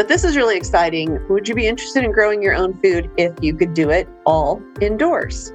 [0.00, 1.20] But this is really exciting.
[1.28, 4.62] Would you be interested in growing your own food if you could do it all
[4.80, 5.52] indoors?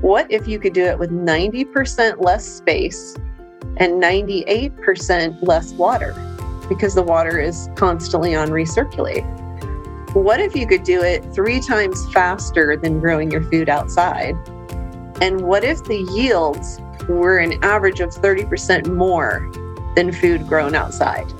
[0.00, 3.14] What if you could do it with 90% less space
[3.76, 6.12] and 98% less water
[6.68, 9.22] because the water is constantly on recirculate?
[10.12, 14.34] What if you could do it three times faster than growing your food outside?
[15.22, 19.48] And what if the yields were an average of 30% more
[19.94, 21.32] than food grown outside?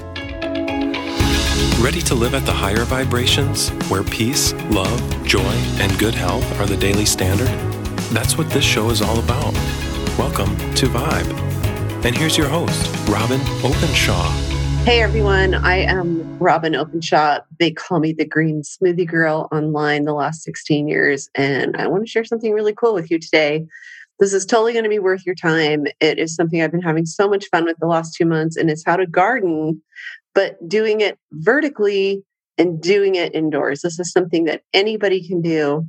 [1.81, 6.67] Ready to live at the higher vibrations where peace, love, joy, and good health are
[6.67, 7.47] the daily standard?
[8.11, 9.55] That's what this show is all about.
[10.19, 12.05] Welcome to Vibe.
[12.05, 14.29] And here's your host, Robyn Openshaw.
[14.85, 17.43] Hey everyone, I am Robyn Openshaw.
[17.61, 22.05] They call me the Green Smoothie Girl online the last 16 years, and I want
[22.05, 23.69] to share something really cool with you today.
[24.19, 25.87] This is totally going to be worth your time.
[26.01, 28.69] It is something I've been having so much fun with the last two months, and
[28.69, 29.81] it's how to garden
[30.39, 32.23] but doing it vertically
[32.59, 33.81] and doing it indoors.
[33.83, 35.85] This is something that anybody can do.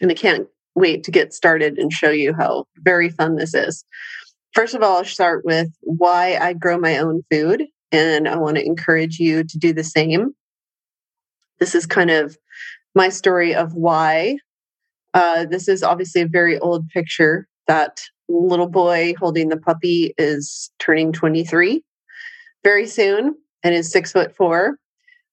[0.00, 3.84] And I can't wait to get started and show you how very fun this is.
[4.54, 7.66] First of all, I'll start with why I grow my own food.
[7.92, 10.30] And I want to encourage you to do the same.
[11.58, 12.38] This is kind of
[12.94, 14.38] my story of why.
[15.12, 17.46] Uh, this is obviously a very old picture.
[17.66, 21.84] That little boy holding the puppy is turning 23
[22.64, 24.76] very soon and is six foot four.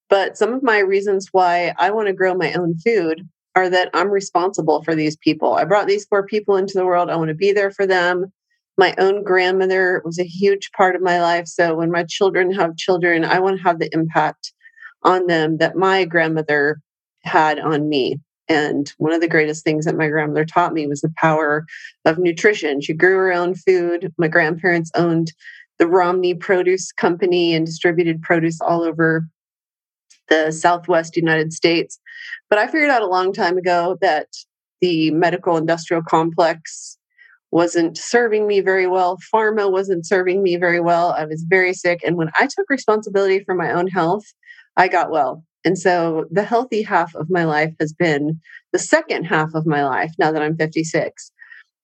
[0.10, 3.90] But some of my reasons why I want to grow my own food are that
[3.94, 5.54] I'm responsible for these people.
[5.54, 7.10] I brought these four people into the world.
[7.10, 8.32] I want to be there for them.
[8.78, 11.48] My own grandmother was a huge part of my life.
[11.48, 14.54] So when my children have children, I want to have the impact
[15.04, 16.80] on them that my grandmother
[17.24, 18.20] had on me.
[18.48, 21.66] And one of the greatest things that my grandmother taught me was the power
[22.06, 22.80] of nutrition.
[22.80, 24.14] She grew her own food.
[24.18, 25.34] My grandparents owned
[25.80, 29.28] the Romney Produce Company and distributed produce all over
[30.30, 32.00] the Southwest United States.
[32.50, 34.28] But I figured out a long time ago that
[34.82, 36.98] the medical industrial complex
[37.52, 39.18] wasn't serving me very well.
[39.34, 41.12] Pharma wasn't serving me very well.
[41.12, 42.02] I was very sick.
[42.06, 44.26] And when I took responsibility for my own health,
[44.76, 45.44] I got well.
[45.64, 48.40] And so the healthy half of my life has been
[48.74, 51.32] the second half of my life now that I'm 56.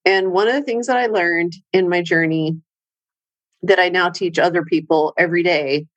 [0.06, 2.58] And one of the things that I learned in my journey
[3.64, 5.88] that I now teach other people every day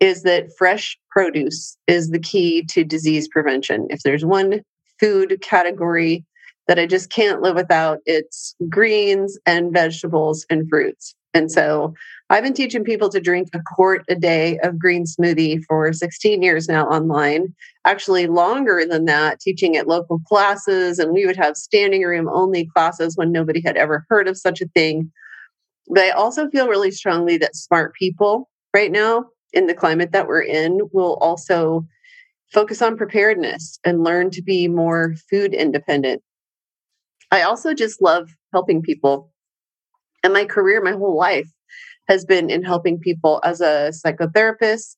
[0.00, 3.86] is that fresh produce is the key to disease prevention.
[3.90, 4.60] If there's one
[5.00, 6.24] food category
[6.68, 11.14] that I just can't live without, it's greens and vegetables and fruits.
[11.34, 11.94] And so
[12.30, 16.42] I've been teaching people to drink a quart a day of green smoothie for 16
[16.42, 17.52] years now online,
[17.84, 20.98] actually longer than that, teaching at local classes.
[20.98, 24.60] And we would have standing room only classes when nobody had ever heard of such
[24.60, 25.10] a thing.
[25.88, 30.26] But I also feel really strongly that smart people right now in the climate that
[30.26, 31.86] we're in will also
[32.52, 36.22] focus on preparedness and learn to be more food independent.
[37.30, 39.32] I also just love helping people.
[40.22, 41.50] And my career, my whole life
[42.08, 44.96] has been in helping people as a psychotherapist.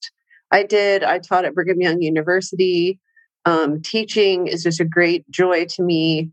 [0.50, 3.00] I did, I taught at Brigham Young University.
[3.44, 6.30] Um, teaching is just a great joy to me.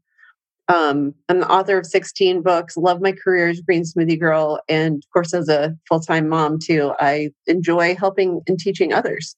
[0.69, 4.95] Um, I'm the author of 16 books, love my career as Green Smoothie Girl, and
[4.95, 6.93] of course, as a full time mom, too.
[6.99, 9.35] I enjoy helping and teaching others.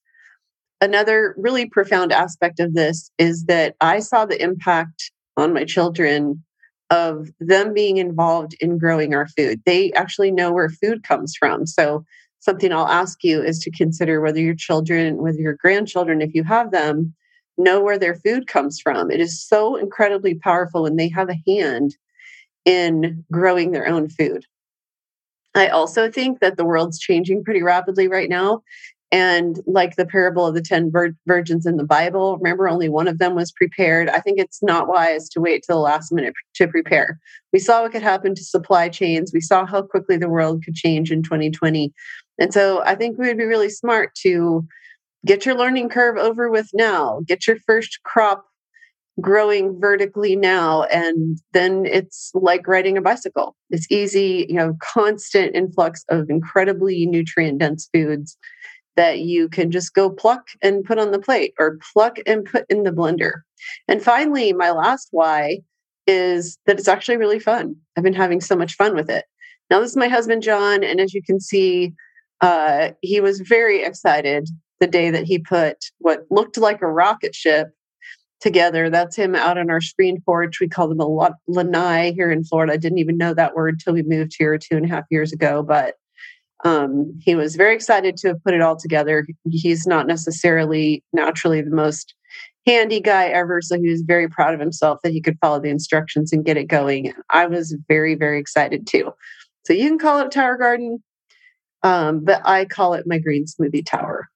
[0.81, 6.43] Another really profound aspect of this is that I saw the impact on my children
[6.91, 9.61] of them being involved in growing our food.
[9.65, 11.65] They actually know where food comes from.
[11.65, 12.05] So,
[12.39, 16.43] something I'll ask you is to consider whether your children, whether your grandchildren, if you
[16.43, 17.15] have them,
[17.57, 19.11] know where their food comes from.
[19.11, 21.95] It is so incredibly powerful when they have a hand
[22.65, 24.45] in growing their own food.
[25.53, 28.61] I also think that the world's changing pretty rapidly right now.
[29.11, 33.07] And like the parable of the 10 vir- virgins in the Bible, remember only one
[33.07, 34.09] of them was prepared.
[34.09, 37.19] I think it's not wise to wait till the last minute to prepare.
[37.53, 39.31] We saw what could happen to supply chains.
[39.33, 41.93] We saw how quickly the world could change in 2020.
[42.39, 44.67] And so I think we would be really smart to
[45.25, 48.45] get your learning curve over with now, get your first crop
[49.21, 53.55] growing vertically now and then it's like riding a bicycle.
[53.69, 58.37] It's easy you know constant influx of incredibly nutrient dense foods
[58.97, 62.65] that you can just go pluck and put on the plate or pluck and put
[62.69, 63.41] in the blender.
[63.87, 65.59] And finally my last why
[66.07, 67.75] is that it's actually really fun.
[67.97, 69.25] I've been having so much fun with it.
[69.69, 71.93] Now this is my husband john and as you can see
[72.41, 74.49] uh, he was very excited
[74.79, 77.69] the day that he put what looked like a rocket ship
[78.41, 78.89] together.
[78.89, 80.59] That's him out on our screen porch.
[80.59, 82.73] We call them a lanai here in Florida.
[82.73, 85.33] I didn't even know that word till we moved here two and a half years
[85.33, 85.63] ago.
[85.63, 85.95] But
[86.63, 89.25] Um, he was very excited to have put it all together.
[89.49, 92.15] He's not necessarily naturally the most
[92.65, 95.69] handy guy ever, so he was very proud of himself that he could follow the
[95.69, 97.13] instructions and get it going.
[97.29, 99.11] I was very, very excited too.
[99.65, 101.03] So you can call it tower garden,
[101.83, 104.27] um, but I call it my green smoothie tower.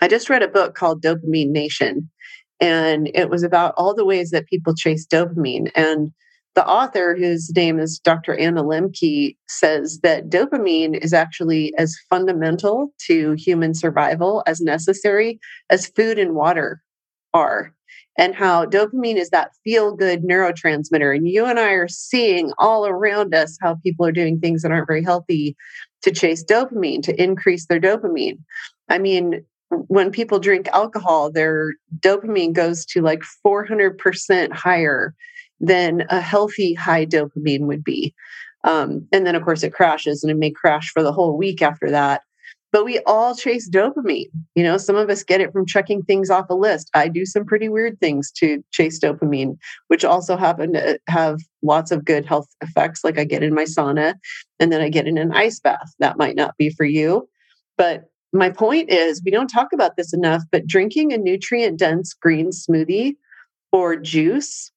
[0.00, 2.10] I just read a book called Dopamine Nation,
[2.60, 5.70] and it was about all the ways that people chase dopamine.
[5.74, 6.12] And
[6.54, 8.36] the author, whose name is Dr.
[8.36, 15.38] Anna Lembke, says that dopamine is actually as fundamental to human survival as necessary
[15.70, 16.82] as food and water
[17.32, 17.72] are.
[18.18, 21.14] And how dopamine is that feel good neurotransmitter.
[21.14, 24.72] And you and I are seeing all around us how people are doing things that
[24.72, 25.56] aren't very healthy
[26.02, 28.38] to chase dopamine, to increase their dopamine.
[28.88, 35.14] I mean, when people drink alcohol, their dopamine goes to like 400% higher
[35.60, 38.14] than a healthy high dopamine would be.
[38.64, 41.62] Um, and then, of course, it crashes and it may crash for the whole week
[41.62, 42.22] after that.
[42.72, 44.30] But we all chase dopamine.
[44.54, 46.88] You know, some of us get it from checking things off a list.
[46.94, 49.56] I do some pretty weird things to chase dopamine,
[49.88, 53.02] which also happen to have lots of good health effects.
[53.02, 54.14] Like I get in my sauna
[54.60, 55.92] and then I get in an ice bath.
[55.98, 57.28] That might not be for you.
[57.76, 62.14] But my point is, we don't talk about this enough, but drinking a nutrient dense
[62.14, 63.16] green smoothie
[63.72, 64.70] or juice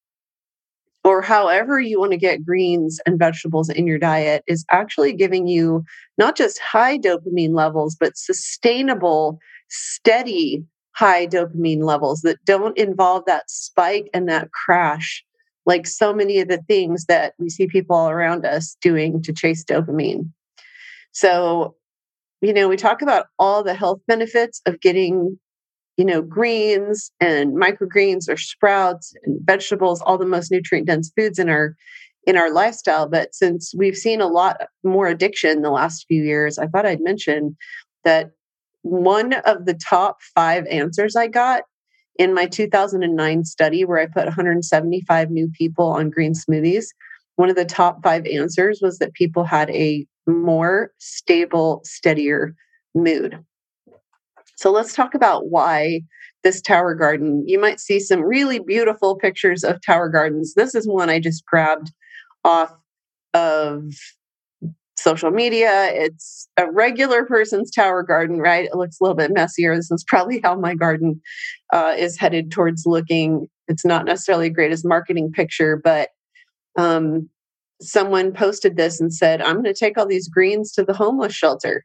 [1.03, 5.47] or however you want to get greens and vegetables in your diet is actually giving
[5.47, 5.83] you
[6.17, 9.37] not just high dopamine levels, but sustainable,
[9.69, 10.63] steady
[10.95, 15.23] high dopamine levels that don't involve that spike and that crash,
[15.65, 19.33] like so many of the things that we see people all around us doing to
[19.33, 20.29] chase dopamine.
[21.11, 21.75] So,
[22.43, 25.39] you know, we talk about all the health benefits of getting
[25.97, 31.39] you know, greens and microgreens or sprouts and vegetables, all the most nutrient dense foods
[31.39, 31.75] in our
[32.25, 33.07] in our lifestyle.
[33.07, 37.01] But since we've seen a lot more addiction the last few years, I thought I'd
[37.01, 37.57] mention
[38.05, 38.31] that
[38.81, 41.63] one of the top five answers I got
[42.17, 46.85] in my 2009 study, where I put 175 new people on green smoothies,
[47.35, 52.55] one of the top five answers was that people had a more stable, steadier
[52.95, 53.43] mood.
[54.57, 56.01] So let's talk about why
[56.43, 57.43] this tower garden.
[57.47, 60.53] You might see some really beautiful pictures of tower gardens.
[60.53, 61.91] This is one I just grabbed
[62.43, 62.73] off
[63.33, 63.83] of
[64.97, 65.89] social media.
[65.93, 68.65] It's a regular person's tower garden, right?
[68.65, 69.75] It looks a little bit messier.
[69.75, 71.21] This is probably how my garden
[71.73, 73.47] uh, is headed towards looking.
[73.67, 76.09] It's not necessarily the greatest marketing picture, but
[76.77, 77.29] um,
[77.83, 81.33] someone posted this and said, I'm going to take all these greens to the homeless
[81.33, 81.83] shelter.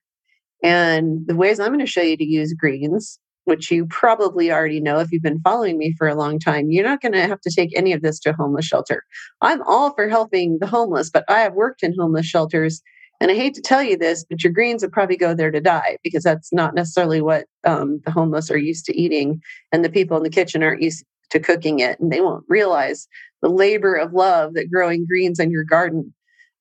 [0.62, 4.80] And the ways I'm going to show you to use greens, which you probably already
[4.80, 7.40] know if you've been following me for a long time, you're not going to have
[7.42, 9.02] to take any of this to a homeless shelter.
[9.40, 12.82] I'm all for helping the homeless, but I have worked in homeless shelters.
[13.20, 15.60] And I hate to tell you this, but your greens would probably go there to
[15.60, 19.40] die because that's not necessarily what um, the homeless are used to eating.
[19.72, 21.98] And the people in the kitchen aren't used to cooking it.
[22.00, 23.08] And they won't realize
[23.42, 26.12] the labor of love that growing greens in your garden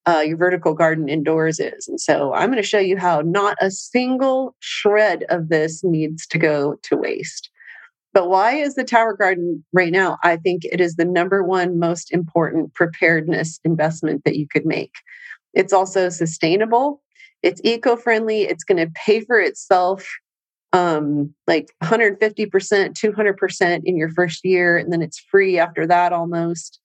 [0.07, 1.87] uh, your vertical garden indoors is.
[1.87, 6.25] And so I'm going to show you how not a single shred of this needs
[6.27, 7.49] to go to waste.
[8.13, 10.17] But why is the tower garden right now?
[10.23, 14.93] I think it is the number one most important preparedness investment that you could make.
[15.53, 17.01] It's also sustainable,
[17.43, 20.07] it's eco friendly, it's going to pay for itself
[20.77, 26.79] um like 150% 200% in your first year and then it's free after that almost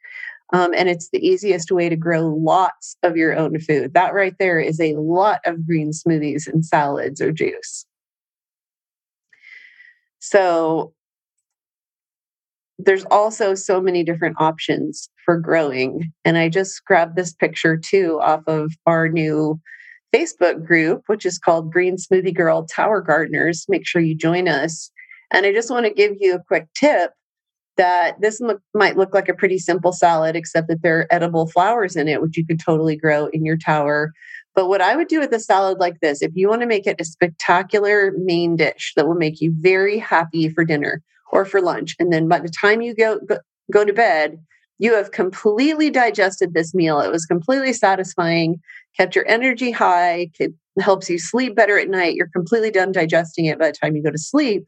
[0.53, 3.95] um, and it's the easiest way to grow lots of your own food.
[3.95, 7.87] That right there is a lot of green smoothies and salads or juice.
[10.19, 10.93] So
[12.79, 16.13] there's also so many different options for growing.
[16.25, 19.59] And I just grabbed this picture too off of our new
[20.15, 23.65] Facebook group, which is called Green Smoothie Girl Tower Gardeners.
[23.69, 24.91] Make sure you join us.
[25.31, 27.13] And I just want to give you a quick tip
[27.77, 31.47] that this look, might look like a pretty simple salad, except that there are edible
[31.47, 34.13] flowers in it, which you could totally grow in your tower.
[34.55, 36.87] But what I would do with a salad like this, if you want to make
[36.87, 41.03] it a spectacular main dish that will make you very happy for dinner
[41.33, 43.39] or for lunch, and then by the time you go go,
[43.73, 44.39] go to bed,
[44.83, 46.99] you have completely digested this meal.
[46.99, 48.61] It was completely satisfying,
[48.97, 52.17] kept your energy high, it helps you sleep better at night.
[52.17, 54.67] You're completely done digesting it by the time you go to sleep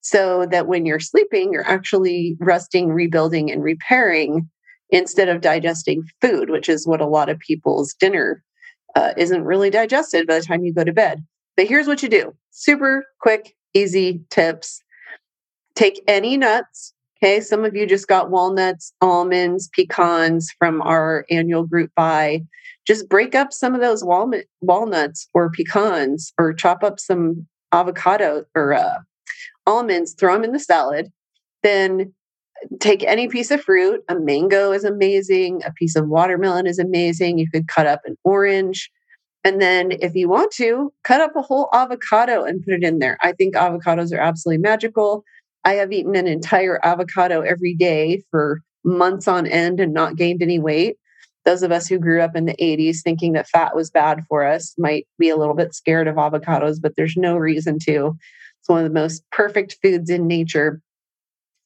[0.00, 4.50] so that when you're sleeping, you're actually resting, rebuilding, and repairing
[4.90, 8.42] instead of digesting food, which is what a lot of people's dinner
[8.96, 11.24] uh, isn't really digested by the time you go to bed.
[11.56, 14.82] But here's what you do super quick, easy tips.
[15.76, 16.92] Take any nuts,
[17.22, 22.42] Okay, some of you just got walnuts, almonds, pecans from our annual group buy.
[22.86, 28.44] Just break up some of those walnut, walnuts or pecans or chop up some avocado
[28.54, 28.98] or uh,
[29.66, 31.10] almonds, throw them in the salad.
[31.62, 32.12] Then
[32.80, 34.02] take any piece of fruit.
[34.08, 35.62] A mango is amazing.
[35.64, 37.38] A piece of watermelon is amazing.
[37.38, 38.90] You could cut up an orange.
[39.46, 42.98] And then, if you want to, cut up a whole avocado and put it in
[42.98, 43.18] there.
[43.20, 45.22] I think avocados are absolutely magical.
[45.64, 50.42] I have eaten an entire avocado every day for months on end and not gained
[50.42, 50.96] any weight.
[51.44, 54.44] Those of us who grew up in the 80s thinking that fat was bad for
[54.44, 58.16] us might be a little bit scared of avocados, but there's no reason to.
[58.60, 60.80] It's one of the most perfect foods in nature.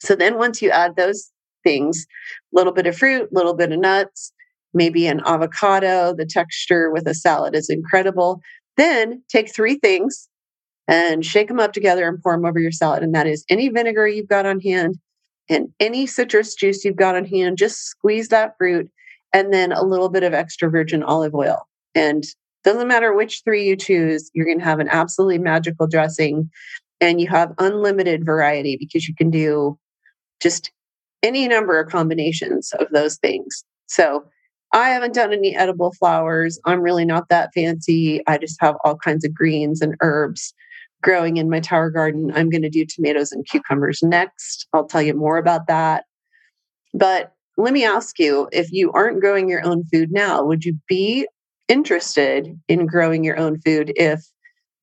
[0.01, 1.31] So then once you add those
[1.65, 2.07] things,
[2.53, 4.33] a little bit of fruit, a little bit of nuts,
[4.75, 8.41] maybe an avocado, the texture with a salad is incredible.
[8.77, 10.29] Then take three things
[10.89, 13.03] and shake them up together and pour them over your salad.
[13.03, 14.99] And that is any vinegar you've got on hand
[15.49, 18.91] and any citrus juice you've got on hand, just squeeze that fruit
[19.33, 21.69] and then a little bit of extra virgin olive oil.
[21.95, 22.25] And
[22.65, 26.51] doesn't matter which three you choose, you're going to have an absolutely magical dressing
[27.01, 29.79] and you have unlimited variety because you can do
[30.41, 30.73] just
[31.23, 33.65] any number of combinations of those things.
[33.87, 34.25] So
[34.73, 36.59] I haven't done any edible flowers.
[36.65, 38.23] I'm really not that fancy.
[38.27, 40.53] I just have all kinds of greens and herbs
[41.03, 42.33] growing in my tower garden.
[42.35, 44.67] I'm going to do tomatoes and cucumbers next.
[44.73, 46.05] I'll tell you more about that.
[46.95, 50.79] But let me ask you if you aren't growing your own food now, would you
[50.89, 51.27] be
[51.69, 54.25] interested in growing your own food if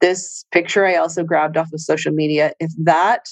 [0.02, 3.28] this picture I also grabbed off of social media, if that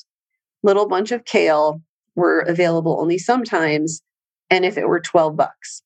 [0.63, 1.81] little bunch of kale
[2.15, 4.01] were available only sometimes
[4.49, 5.83] and if it were 12 bucks?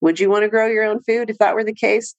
[0.00, 2.14] Would you want to grow your own food if that were the case?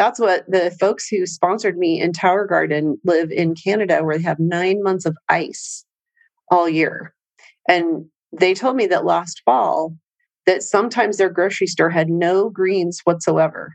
[0.00, 4.24] That's what the folks who sponsored me in Tower Garden live in Canada, where they
[4.24, 5.84] have nine months of ice
[6.50, 7.12] all year.
[7.68, 9.94] And they told me that last fall,
[10.46, 13.74] that sometimes their grocery store had no greens whatsoever.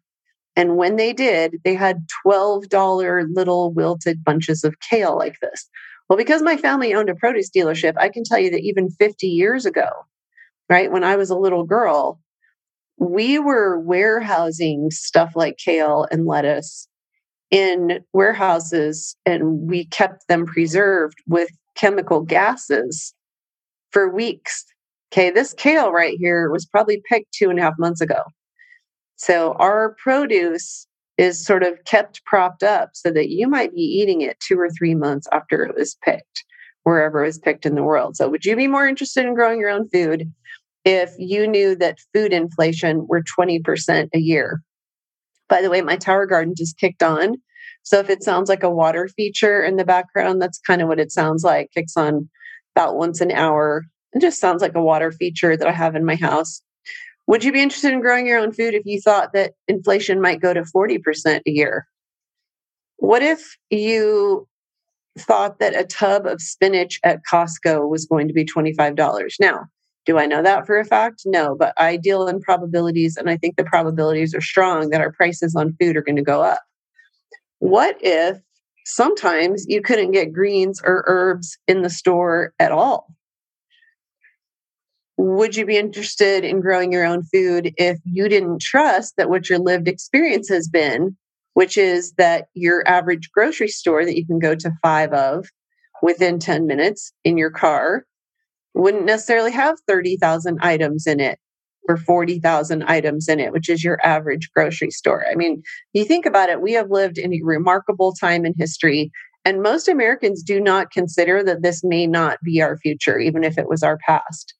[0.55, 5.69] And when they did, they had $12 little wilted bunches of kale like this.
[6.09, 9.27] Well, because my family owned a produce dealership, I can tell you that even 50
[9.27, 9.89] years ago,
[10.71, 12.19] right, when I was a little girl,
[12.97, 16.87] we were warehousing stuff like kale and lettuce
[17.51, 23.13] in warehouses and we kept them preserved with chemical gases
[23.91, 24.65] for weeks.
[25.11, 28.23] Okay, this kale right here was probably picked two and a half months ago.
[29.15, 30.87] So our produce
[31.17, 34.69] is sort of kept propped up so that you might be eating it two or
[34.69, 36.43] three months after it was picked,
[36.83, 38.17] wherever it was picked in the world.
[38.17, 40.29] So would you be more interested in growing your own food
[40.85, 44.61] if you knew that food inflation were 20% a year.
[45.49, 47.35] By the way, my tower garden just kicked on.
[47.83, 50.99] So if it sounds like a water feature in the background, that's kind of what
[50.99, 51.71] it sounds like.
[51.71, 52.29] Kicks on
[52.75, 53.83] about once an hour.
[54.13, 56.61] It just sounds like a water feature that I have in my house.
[57.27, 60.41] Would you be interested in growing your own food if you thought that inflation might
[60.41, 61.87] go to 40% a year?
[62.97, 64.47] What if you
[65.17, 69.33] thought that a tub of spinach at Costco was going to be $25?
[69.39, 69.65] Now,
[70.05, 71.23] do I know that for a fact?
[71.25, 75.11] No, but I deal in probabilities, and I think the probabilities are strong that our
[75.11, 76.61] prices on food are going to go up.
[77.59, 78.37] What if
[78.85, 83.07] sometimes you couldn't get greens or herbs in the store at all?
[85.17, 89.49] Would you be interested in growing your own food if you didn't trust that what
[89.49, 91.15] your lived experience has been,
[91.53, 95.47] which is that your average grocery store that you can go to five of
[96.01, 98.05] within 10 minutes in your car
[98.75, 101.39] wouldn't necessarily have 30,000 items in it
[101.87, 105.25] or 40,000 items in it, which is your average grocery store.
[105.31, 105.61] I mean,
[105.93, 109.11] you think about it, we have lived in a remarkable time in history.
[109.45, 113.57] And most Americans do not consider that this may not be our future, even if
[113.57, 114.55] it was our past.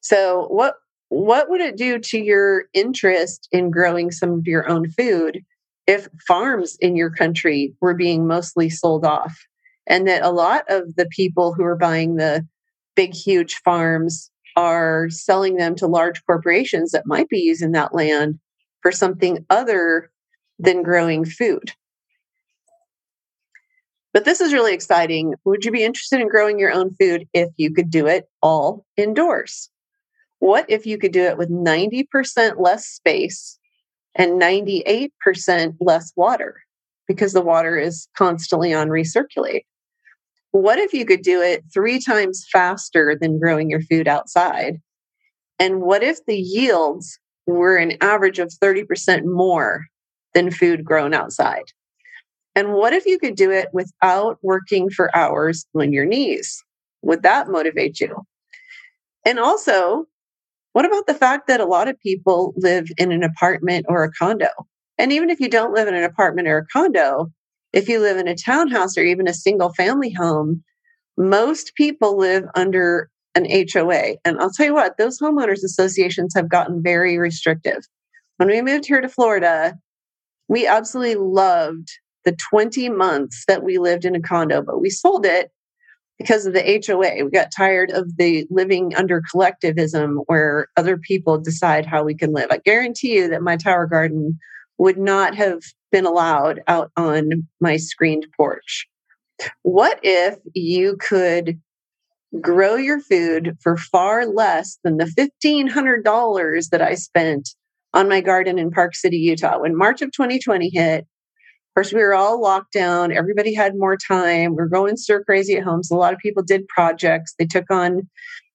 [0.00, 0.74] So, what
[1.08, 5.44] what would it do to your interest in growing some of your own food
[5.86, 9.38] if farms in your country were being mostly sold off
[9.86, 12.44] and that a lot of the people who are buying the
[12.96, 18.38] big, huge farms are selling them to large corporations that might be using that land
[18.80, 20.10] for something other
[20.58, 21.72] than growing food.
[24.12, 25.34] But this is really exciting.
[25.44, 28.86] Would you be interested in growing your own food if you could do it all
[28.96, 29.70] indoors?
[30.38, 33.58] What if you could do it with 90% less space
[34.14, 36.62] and 98% less water
[37.06, 39.64] because the water is constantly on recirculate?
[40.56, 44.80] What if you could do it three times faster than growing your food outside?
[45.58, 49.84] And what if the yields were an average of 30% more
[50.32, 51.64] than food grown outside?
[52.54, 56.64] And what if you could do it without working for hours on your knees?
[57.02, 58.22] Would that motivate you?
[59.26, 60.06] And also,
[60.72, 64.10] what about the fact that a lot of people live in an apartment or a
[64.10, 64.48] condo?
[64.96, 67.30] And even if you don't live in an apartment or a condo,
[67.76, 70.64] if you live in a townhouse or even a single family home,
[71.18, 74.16] most people live under an HOA.
[74.24, 77.84] And I'll tell you what, those homeowners associations have gotten very restrictive.
[78.38, 79.76] When we moved here to Florida,
[80.48, 81.90] we absolutely loved
[82.24, 85.50] the 20 months that we lived in a condo, but we sold it
[86.18, 87.26] because of the HOA.
[87.26, 92.32] We got tired of the living under collectivism where other people decide how we can
[92.32, 92.46] live.
[92.50, 94.38] I guarantee you that my tower garden
[94.78, 95.60] would not have
[95.96, 98.86] been allowed out on my screened porch.
[99.62, 101.58] What if you could
[102.38, 107.48] grow your food for far less than the $1,500 that I spent
[107.94, 109.58] on my garden in Park City, Utah?
[109.58, 113.10] When March of 2020 hit, of course, we were all locked down.
[113.10, 114.54] Everybody had more time.
[114.54, 115.82] We are going stir crazy at home.
[115.82, 117.34] So a lot of people did projects.
[117.38, 118.06] They took on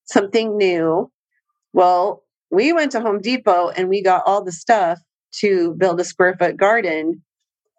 [0.06, 1.12] something new.
[1.74, 5.00] Well, we went to Home Depot and we got all the stuff
[5.40, 7.24] to build a square foot garden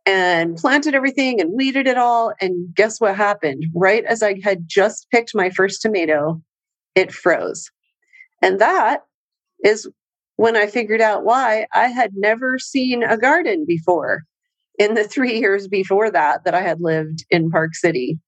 [0.04, 2.32] and planted everything and weeded it all.
[2.40, 3.64] And guess what happened?
[3.74, 6.40] Right as I had just picked my first tomato,
[6.94, 7.70] it froze.
[8.40, 9.02] And that
[9.64, 9.88] is
[10.36, 14.22] when I figured out why I had never seen a garden before
[14.78, 18.18] in the three years before that that I had lived in Park City.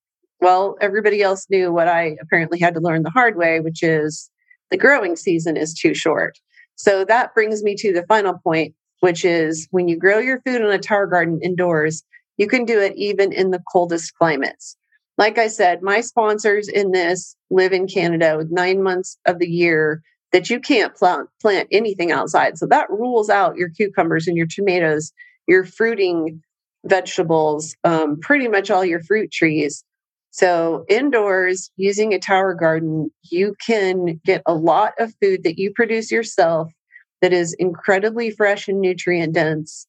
[0.41, 4.31] Well, everybody else knew what I apparently had to learn the hard way, which is
[4.71, 6.39] the growing season is too short.
[6.77, 8.75] So that brings me to the final point,
[9.05, 12.03] which is when you grow your food in a tower garden indoors,
[12.39, 14.79] you can do it even in the coldest climates.
[15.19, 19.47] Like I said, my sponsors in this live in Canada with nine months of the
[19.47, 20.01] year
[20.33, 22.57] that you can't plant, plant anything outside.
[22.57, 25.13] So that rules out your cucumbers and your tomatoes
[25.47, 26.43] your fruiting
[26.87, 29.85] vegetables, um, pretty much all your fruit trees.
[30.31, 35.73] So, indoors, using a tower garden, you can get a lot of food that you
[35.75, 36.73] produce yourself
[37.23, 39.87] that is incredibly fresh and nutrient dense,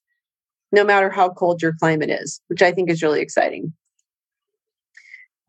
[0.71, 3.73] no matter how cold your climate is, which I think is really exciting.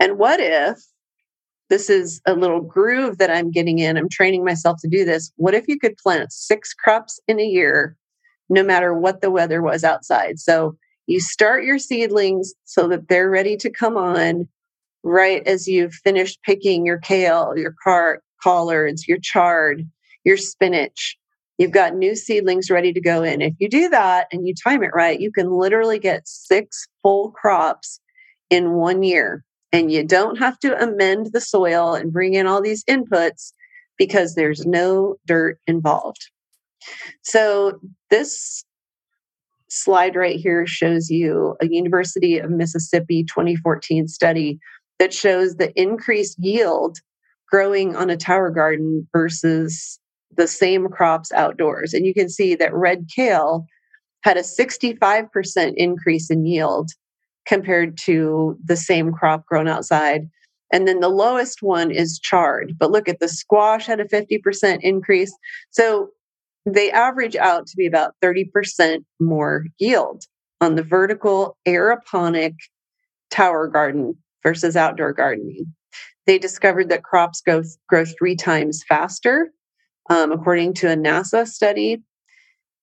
[0.01, 0.79] And what if
[1.69, 3.97] this is a little groove that I'm getting in?
[3.97, 5.33] I'm training myself to do this.
[5.37, 7.97] What if you could plant six crops in a year
[8.49, 10.39] no matter what the weather was outside.
[10.39, 14.49] So you start your seedlings so that they're ready to come on
[15.03, 19.89] right as you've finished picking your kale, your car- collards, your chard,
[20.25, 21.17] your spinach.
[21.59, 23.41] You've got new seedlings ready to go in.
[23.41, 27.31] If you do that and you time it right, you can literally get six full
[27.31, 28.01] crops
[28.51, 29.43] in one year.
[29.73, 33.53] And you don't have to amend the soil and bring in all these inputs
[33.99, 36.31] because there's no dirt involved.
[37.23, 38.65] So this
[39.69, 44.59] slide right here shows you a University of Mississippi 2014 study
[44.99, 46.99] that shows the increased yield
[47.51, 49.99] growing on a tower garden versus
[50.35, 51.95] the same crops outdoors.
[51.95, 53.67] And you can see that red kale
[54.23, 56.91] had a 65% increase in yield
[57.47, 60.29] compared to the same crop grown outside.
[60.73, 62.75] And then the lowest one is chard.
[62.79, 65.33] But look at the squash had a 50% increase.
[65.71, 66.09] So
[66.65, 70.25] they average out to be about 30% more yield
[70.61, 72.55] on the vertical aeroponic
[73.31, 75.73] tower garden versus outdoor gardening.
[76.27, 79.53] They discovered that crops grow, grow three times faster,
[80.11, 82.03] um, according to a NASA study.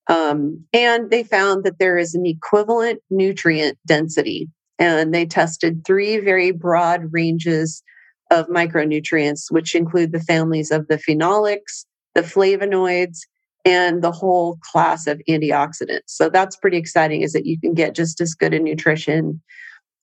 [0.07, 4.49] Um, and they found that there is an equivalent nutrient density.
[4.79, 7.83] And they tested three very broad ranges
[8.31, 13.19] of micronutrients, which include the families of the phenolics, the flavonoids,
[13.65, 16.07] and the whole class of antioxidants.
[16.07, 19.41] So that's pretty exciting is that you can get just as good a nutrition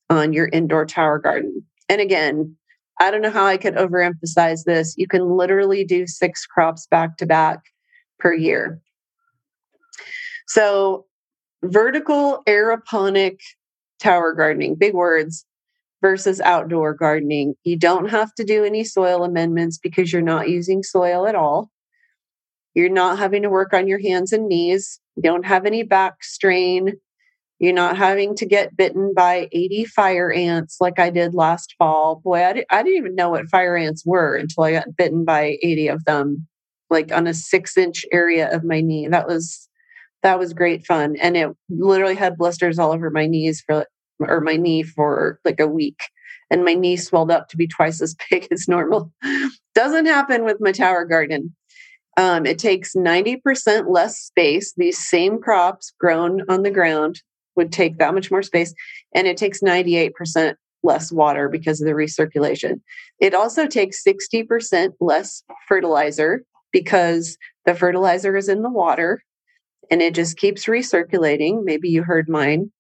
[0.09, 1.63] on your indoor tower garden.
[1.89, 2.57] And again,
[3.01, 4.95] I don't know how I could overemphasize this.
[4.97, 7.61] You can literally do six crops back to back
[8.19, 8.81] per year.
[10.47, 11.07] So,
[11.65, 13.39] vertical aeroponic
[14.01, 15.47] tower gardening, big words,
[16.03, 17.55] versus outdoor gardening.
[17.65, 21.71] You don't have to do any soil amendments because you're not using soil at all.
[22.75, 25.01] You're not having to work on your hands and knees.
[25.17, 26.95] You don't have any back strain.
[27.61, 32.23] You're not having to get bitten by 80 fire ants like I did last fall.
[32.25, 35.27] Boy, I, di- I didn't even know what fire ants were until I got bitten
[35.27, 36.49] by 80 of them,
[36.89, 39.09] like on a six inch area of my knee.
[39.09, 39.69] That was
[40.23, 41.17] that was great fun.
[41.21, 43.87] And it literally had blisters all over my knees for
[44.21, 46.01] or my knee for like a week.
[46.51, 49.13] And my knee swelled up to be twice as big as normal.
[49.75, 51.55] Doesn't happen with my tower garden.
[52.17, 54.75] Um, it takes 90% less space.
[54.77, 57.21] These same crops grown on the ground
[57.61, 58.73] would take that much more space.
[59.15, 62.81] And it takes 98% less water because of the recirculation.
[63.21, 66.43] It also takes 60% less fertilizer
[66.73, 69.23] because the fertilizer is in the water
[69.91, 71.65] and it just keeps recirculating.
[71.65, 72.73] Maybe you heard mine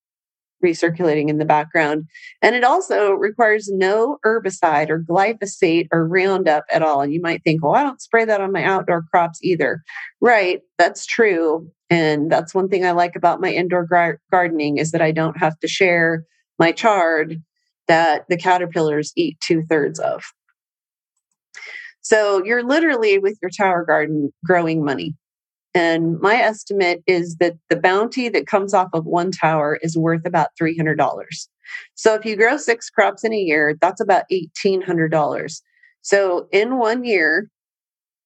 [0.65, 2.07] recirculating in the background.
[2.41, 7.03] And it also requires no herbicide or glyphosate or Roundup at all.
[7.03, 9.83] And you might think, well, I don't spray that on my outdoor crops either.
[10.23, 11.71] Right, that's true.
[11.91, 15.37] And that's one thing I like about my indoor gar- gardening is that I don't
[15.39, 16.25] have to share
[16.59, 17.43] my chard
[17.89, 20.23] that the caterpillars eat two thirds of.
[22.03, 25.15] So you're literally with your tower garden growing money.
[25.75, 30.27] And my estimate is that the bounty that comes off of one tower is worth
[30.27, 30.97] about $300.
[31.95, 35.63] So if you grow six crops in a year, that's about $1,800.
[36.03, 37.49] So in one year,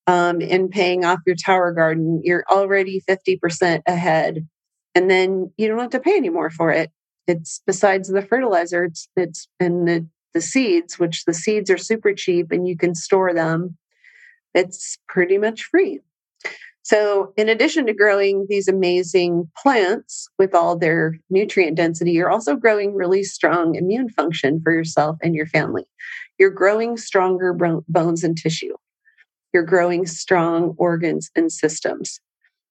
[0.07, 4.47] um, in paying off your tower garden, you're already 50% ahead.
[4.95, 6.91] And then you don't have to pay anymore for it.
[7.27, 12.13] It's besides the fertilizer, it's, it's and the, the seeds, which the seeds are super
[12.13, 13.77] cheap and you can store them.
[14.53, 16.01] It's pretty much free.
[16.83, 22.57] So, in addition to growing these amazing plants with all their nutrient density, you're also
[22.57, 25.85] growing really strong immune function for yourself and your family.
[26.39, 27.55] You're growing stronger
[27.89, 28.75] bones and tissue.
[29.55, 32.21] You're growing strong organs and systems.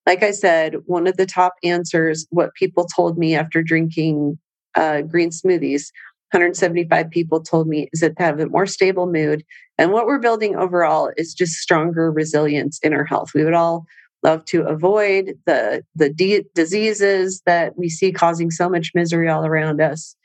[0.05, 4.37] Like I said, one of the top answers, what people told me after drinking
[4.75, 5.85] uh, green smoothies,
[6.31, 9.43] 175 people told me is that they have a more stable mood.
[9.77, 13.29] And what we're building overall is just stronger resilience in our health.
[13.33, 13.85] We would all
[14.23, 19.45] love to avoid the the de- diseases that we see causing so much misery all
[19.45, 20.15] around us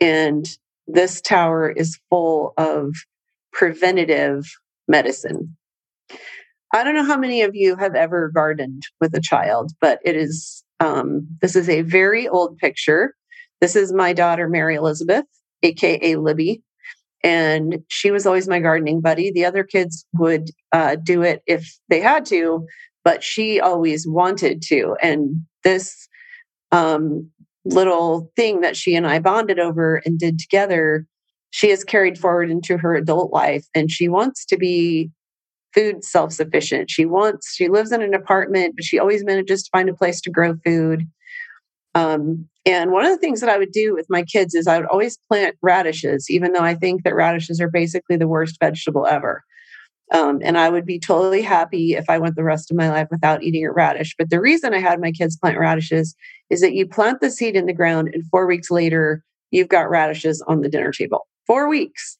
[0.00, 0.48] and
[0.86, 2.94] this tower is full of
[3.52, 4.44] preventative
[4.88, 5.56] medicine
[6.72, 10.16] i don't know how many of you have ever gardened with a child but it
[10.16, 13.14] is um, this is a very old picture
[13.60, 15.26] this is my daughter mary elizabeth
[15.62, 16.62] aka libby
[17.24, 21.78] and she was always my gardening buddy the other kids would uh, do it if
[21.88, 22.66] they had to
[23.04, 24.96] but she always wanted to.
[25.02, 26.08] And this
[26.70, 27.30] um,
[27.64, 31.06] little thing that she and I bonded over and did together,
[31.50, 33.66] she has carried forward into her adult life.
[33.74, 35.10] And she wants to be
[35.74, 36.90] food self sufficient.
[36.90, 40.20] She wants, she lives in an apartment, but she always manages to find a place
[40.22, 41.08] to grow food.
[41.94, 44.78] Um, and one of the things that I would do with my kids is I
[44.78, 49.06] would always plant radishes, even though I think that radishes are basically the worst vegetable
[49.06, 49.42] ever.
[50.12, 53.08] Um, and I would be totally happy if I went the rest of my life
[53.10, 54.14] without eating a radish.
[54.16, 56.14] But the reason I had my kids plant radishes
[56.50, 59.88] is that you plant the seed in the ground, and four weeks later, you've got
[59.88, 61.26] radishes on the dinner table.
[61.46, 62.18] Four weeks.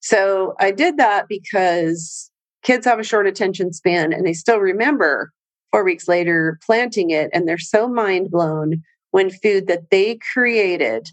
[0.00, 2.30] So I did that because
[2.64, 5.30] kids have a short attention span and they still remember
[5.70, 7.30] four weeks later planting it.
[7.32, 11.08] And they're so mind blown when food that they created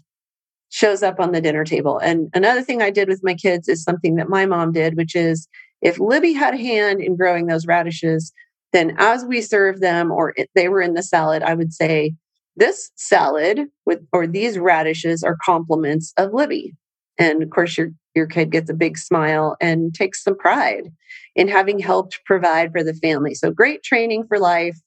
[0.70, 1.98] shows up on the dinner table.
[1.98, 5.14] And another thing I did with my kids is something that my mom did, which
[5.14, 5.46] is
[5.82, 8.32] if Libby had a hand in growing those radishes,
[8.72, 12.14] then as we serve them or they were in the salad, I would say,
[12.56, 16.74] this salad with or these radishes are compliments of Libby.
[17.18, 20.92] And of course, your your kid gets a big smile and takes some pride
[21.34, 23.34] in having helped provide for the family.
[23.34, 24.78] So great training for life.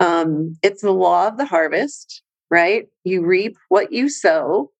[0.00, 2.86] Um, it's the law of the harvest, right?
[3.04, 4.70] You reap what you sow.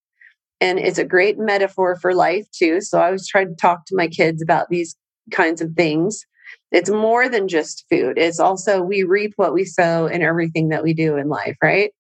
[0.61, 2.81] And it's a great metaphor for life too.
[2.81, 4.97] So I was trying to talk to my kids about these
[5.31, 6.25] kinds of things.
[6.71, 8.19] It's more than just food.
[8.19, 11.93] It's also we reap what we sow in everything that we do in life, right?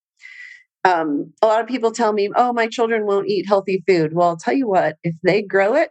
[0.84, 4.12] Um, a lot of people tell me, oh, my children won't eat healthy food.
[4.14, 5.90] Well, I'll tell you what, if they grow it,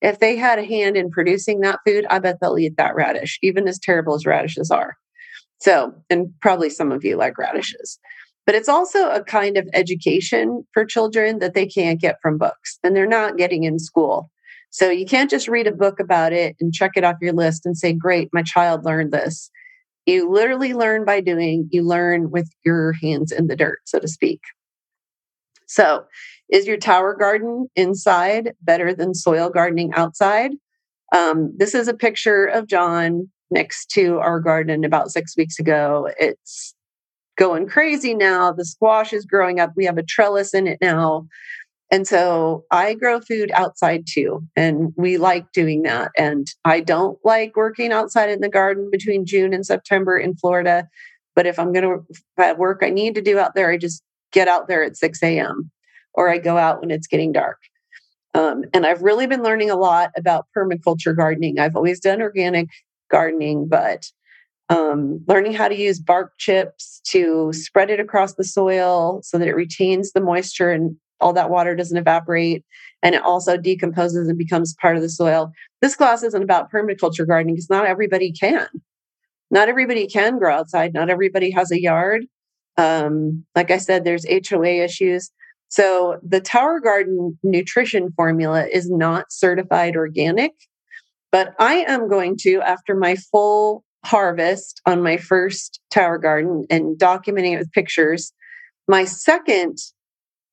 [0.00, 3.38] if they had a hand in producing that food, I bet they'll eat that radish,
[3.42, 4.96] even as terrible as radishes are.
[5.60, 7.98] So, and probably some of you like radishes.
[8.46, 12.78] But it's also a kind of education for children that they can't get from books
[12.82, 14.30] and they're not getting in school.
[14.70, 17.66] So you can't just read a book about it and check it off your list
[17.66, 19.50] and say, Great, my child learned this.
[20.08, 24.08] You literally learn by doing, you learn with your hands in the dirt, so to
[24.08, 24.40] speak.
[25.66, 26.06] So,
[26.48, 30.52] is your tower garden inside better than soil gardening outside?
[31.14, 36.08] Um, this is a picture of John next to our garden about six weeks ago.
[36.18, 36.74] It's
[37.36, 38.50] going crazy now.
[38.50, 39.72] The squash is growing up.
[39.76, 41.28] We have a trellis in it now.
[41.90, 44.42] And so I grow food outside too.
[44.56, 46.10] And we like doing that.
[46.18, 50.86] And I don't like working outside in the garden between June and September in Florida.
[51.34, 52.04] But if I'm going to
[52.36, 55.22] have work I need to do out there, I just get out there at 6
[55.22, 55.70] a.m.
[56.12, 57.58] or I go out when it's getting dark.
[58.34, 61.58] Um, and I've really been learning a lot about permaculture gardening.
[61.58, 62.68] I've always done organic
[63.10, 64.04] gardening, but
[64.68, 69.48] um, learning how to use bark chips to spread it across the soil so that
[69.48, 72.64] it retains the moisture and all that water doesn't evaporate
[73.02, 75.52] and it also decomposes and becomes part of the soil.
[75.80, 78.68] This class isn't about permaculture gardening because not everybody can.
[79.50, 80.92] Not everybody can grow outside.
[80.92, 82.26] Not everybody has a yard.
[82.76, 85.30] Um, like I said, there's HOA issues.
[85.68, 90.52] So the Tower Garden nutrition formula is not certified organic,
[91.30, 96.98] but I am going to, after my full harvest on my first Tower Garden and
[96.98, 98.32] documenting it with pictures,
[98.86, 99.78] my second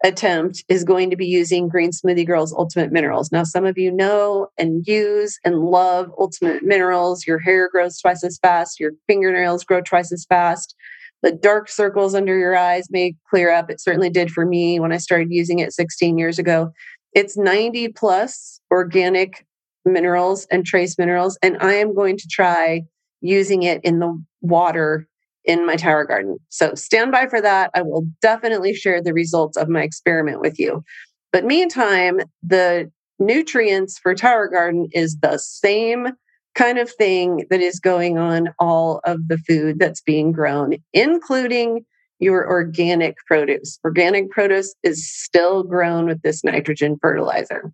[0.06, 3.32] attempt is going to be using Green Smoothie Girls Ultimate Minerals.
[3.32, 7.26] Now, some of you know and use and love Ultimate Minerals.
[7.26, 10.76] Your hair grows twice as fast, your fingernails grow twice as fast.
[11.24, 13.72] The dark circles under your eyes may clear up.
[13.72, 16.72] It certainly did for me when I started using it 16 years ago.
[17.14, 19.46] It's 90 plus organic
[19.86, 22.84] minerals and trace minerals, and I am going to try
[23.22, 25.08] using it in the water
[25.46, 26.38] in my tower garden.
[26.50, 27.72] So stand by for that.
[27.74, 30.84] I will definitely share the results of my experiment with you.
[31.32, 36.10] But meantime, the nutrients for tower garden is the same
[36.56, 41.86] kind of thing that is going on all of the food that's being grown, including
[42.20, 43.78] your organic produce.
[43.84, 47.74] Organic produce is still grown with this nitrogen fertilizer.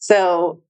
[0.00, 0.60] So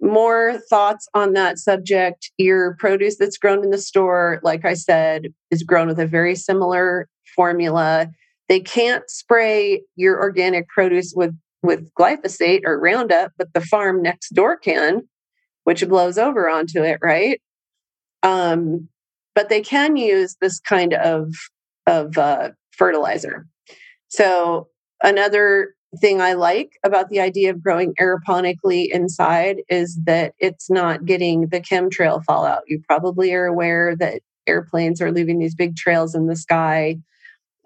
[0.00, 2.30] more thoughts on that subject.
[2.38, 6.34] Your produce that's grown in the store, like I said, is grown with a very
[6.34, 8.10] similar formula.
[8.48, 14.30] They can't spray your organic produce with, with glyphosate or Roundup, but the farm next
[14.30, 15.02] door can,
[15.64, 17.40] which blows over onto it, right?
[18.22, 18.88] Um,
[19.34, 21.32] but they can use this kind of,
[21.86, 23.46] of uh, fertilizer.
[24.08, 24.68] So,
[25.02, 31.04] another thing I like about the idea of growing aeroponically inside is that it's not
[31.04, 32.62] getting the chemtrail fallout.
[32.66, 36.96] You probably are aware that airplanes are leaving these big trails in the sky.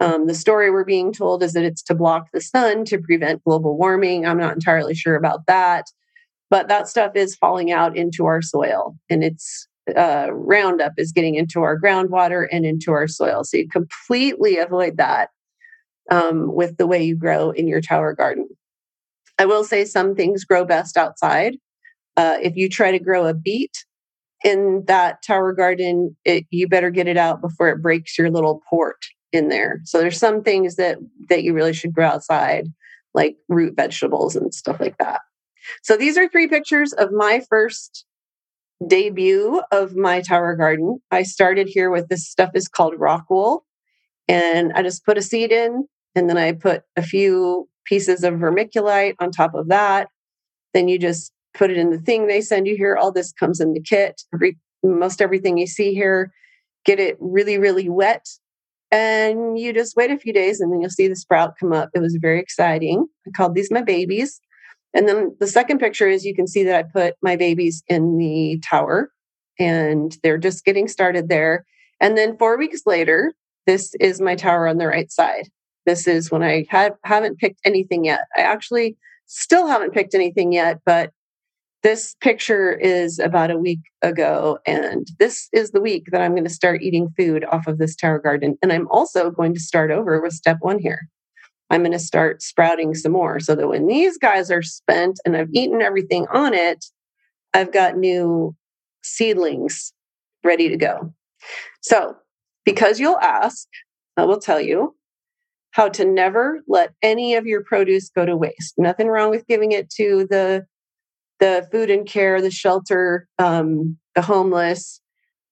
[0.00, 3.44] Um, the story we're being told is that it's to block the sun to prevent
[3.44, 4.26] global warming.
[4.26, 5.84] I'm not entirely sure about that,
[6.50, 11.34] but that stuff is falling out into our soil and it's uh, Roundup is getting
[11.34, 13.44] into our groundwater and into our soil.
[13.44, 15.28] So you completely avoid that
[16.10, 18.48] um, with the way you grow in your tower garden.
[19.38, 21.56] I will say some things grow best outside.
[22.16, 23.84] Uh, if you try to grow a beet
[24.44, 28.62] in that tower garden, it, you better get it out before it breaks your little
[28.70, 28.98] port
[29.32, 29.80] in there.
[29.84, 32.68] So there's some things that that you really should grow outside,
[33.14, 35.22] like root vegetables and stuff like that.
[35.82, 38.04] So these are three pictures of my first
[38.86, 41.00] debut of my tower garden.
[41.10, 43.64] I started here with this stuff is called rock wool.
[44.28, 48.34] And I just put a seed in, and then I put a few pieces of
[48.34, 50.08] vermiculite on top of that.
[50.72, 52.96] Then you just put it in the thing they send you here.
[52.96, 54.22] All this comes in the kit.
[54.32, 56.32] Every, most everything you see here,
[56.84, 58.26] get it really, really wet.
[58.90, 61.90] And you just wait a few days and then you'll see the sprout come up.
[61.94, 63.06] It was very exciting.
[63.26, 64.40] I called these my babies.
[64.92, 68.16] And then the second picture is you can see that I put my babies in
[68.18, 69.10] the tower
[69.58, 71.64] and they're just getting started there.
[72.00, 73.32] And then four weeks later,
[73.66, 75.48] this is my tower on the right side.
[75.86, 78.20] This is when I had, haven't picked anything yet.
[78.36, 81.10] I actually still haven't picked anything yet, but
[81.82, 84.58] this picture is about a week ago.
[84.66, 87.94] And this is the week that I'm going to start eating food off of this
[87.94, 88.56] tower garden.
[88.62, 91.08] And I'm also going to start over with step one here.
[91.68, 95.36] I'm going to start sprouting some more so that when these guys are spent and
[95.36, 96.86] I've eaten everything on it,
[97.52, 98.56] I've got new
[99.02, 99.92] seedlings
[100.42, 101.12] ready to go.
[101.82, 102.16] So,
[102.64, 103.66] because you'll ask,
[104.16, 104.94] I will tell you
[105.74, 108.74] how to never let any of your produce go to waste.
[108.78, 110.64] Nothing wrong with giving it to the
[111.40, 115.00] the food and care, the shelter, um, the homeless,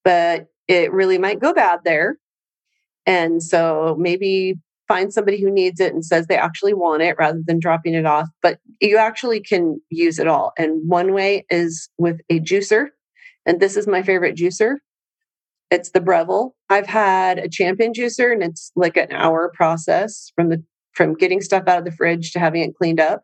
[0.04, 2.18] but it really might go bad there.
[3.04, 4.54] And so maybe
[4.87, 8.06] find somebody who needs it and says they actually want it rather than dropping it
[8.06, 8.28] off.
[8.42, 10.52] But you actually can use it all.
[10.56, 12.87] And one way is with a juicer.
[13.44, 14.76] And this is my favorite juicer.
[15.72, 16.54] It's the Breville.
[16.68, 21.40] I've had a champion juicer and it's like an hour process from the from getting
[21.40, 23.22] stuff out of the fridge to having it cleaned up.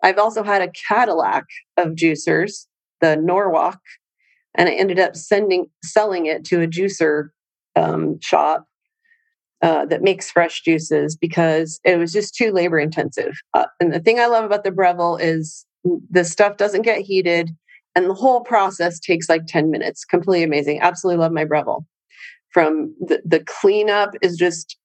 [0.00, 2.66] I've also had a Cadillac of juicers,
[3.00, 3.80] the Norwalk,
[4.54, 7.30] and I ended up sending selling it to a juicer
[7.74, 8.66] um, shop
[9.60, 13.34] uh, that makes fresh juices because it was just too labor intensive.
[13.52, 15.66] Uh, and the thing I love about the Breville is
[16.08, 17.50] the stuff doesn't get heated.
[17.94, 20.04] And the whole process takes like 10 minutes.
[20.04, 20.80] Completely amazing.
[20.80, 21.86] Absolutely love my Breville.
[22.52, 24.76] From the, the cleanup is just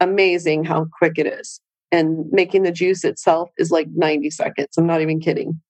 [0.00, 1.60] amazing how quick it is.
[1.90, 4.68] And making the juice itself is like 90 seconds.
[4.76, 5.60] I'm not even kidding.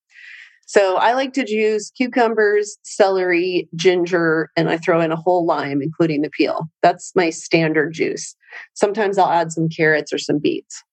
[0.66, 5.80] So I like to juice cucumbers, celery, ginger, and I throw in a whole lime,
[5.80, 6.68] including the peel.
[6.82, 8.36] That's my standard juice.
[8.74, 10.84] Sometimes I'll add some carrots or some beets.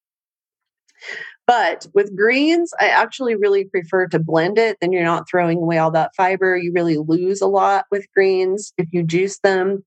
[1.47, 4.77] But with greens, I actually really prefer to blend it.
[4.81, 6.57] Then you're not throwing away all that fiber.
[6.57, 9.83] You really lose a lot with greens if you juice them.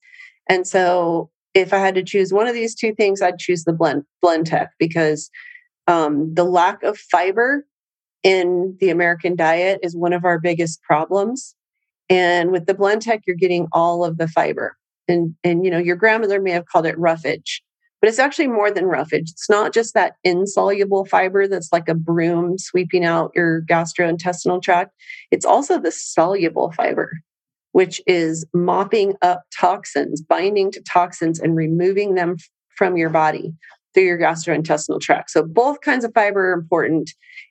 [0.48, 3.72] And so if I had to choose one of these two things, I'd choose the
[3.72, 5.30] blend Blendtec because
[5.88, 7.64] um, the lack of fiber
[8.22, 11.54] in the American diet is one of our biggest problems.
[12.08, 14.76] And with the Blendtec, you're getting all of the fiber.
[15.08, 17.62] And, and you know, your grandmother may have called it roughage,
[18.00, 19.30] but it's actually more than roughage.
[19.30, 24.92] It's not just that insoluble fiber that's like a broom sweeping out your gastrointestinal tract.
[25.30, 27.11] It's also the soluble fiber,
[27.72, 32.37] which is mopping up toxins, binding to toxins, and removing them
[32.76, 33.52] from your body
[33.94, 35.30] through your gastrointestinal tract.
[35.30, 37.11] So both kinds of fiber are important.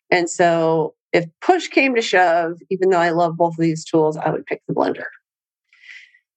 [0.10, 4.15] And so if push came to shove, even though I love both of these tools,
[4.17, 5.05] I would pick the blender.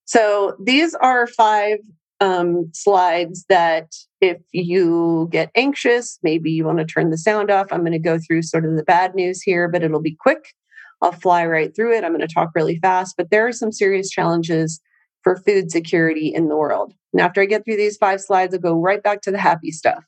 [0.04, 1.78] So these are five
[2.20, 7.72] um, slides that if you get anxious, maybe you want to turn the sound off.
[7.72, 10.54] I'm going to go through sort of the bad news here, but it'll be quick.
[11.02, 12.04] I'll fly right through it.
[12.04, 14.80] I'm going to talk really fast, but there are some serious challenges
[15.22, 16.92] for food security in the world.
[17.12, 19.70] And after I get through these five slides, I'll go right back to the happy
[19.70, 20.04] stuff.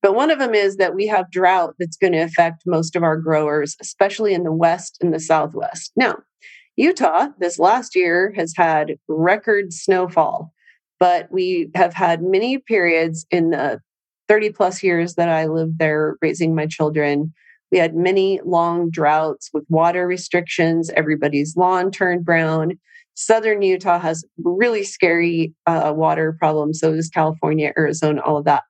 [0.00, 3.02] But one of them is that we have drought that's going to affect most of
[3.02, 5.92] our growers, especially in the West and the Southwest.
[5.96, 6.18] Now,
[6.76, 10.52] Utah this last year has had record snowfall,
[11.00, 13.80] but we have had many periods in the
[14.28, 17.32] 30 plus years that I lived there raising my children.
[17.72, 20.90] We had many long droughts with water restrictions.
[20.90, 22.72] Everybody's lawn turned brown.
[23.14, 26.78] Southern Utah has really scary uh, water problems.
[26.78, 28.62] So does California, Arizona, all of that.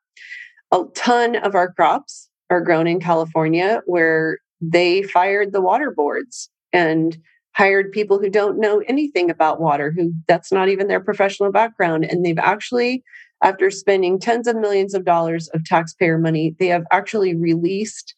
[0.73, 6.51] A ton of our crops are grown in California where they fired the water boards
[6.73, 7.19] and
[7.59, 12.05] hired people who don't know anything about water, who that's not even their professional background.
[12.05, 13.03] And they've actually,
[13.43, 18.15] after spending tens of millions of dollars of taxpayer money, they have actually released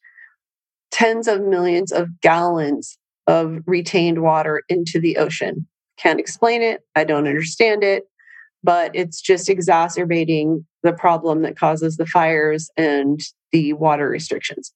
[0.90, 5.66] tens of millions of gallons of retained water into the ocean.
[5.96, 6.82] Can't explain it.
[6.94, 8.04] I don't understand it,
[8.62, 13.20] but it's just exacerbating the problem that causes the fires and
[13.52, 14.74] the water restrictions.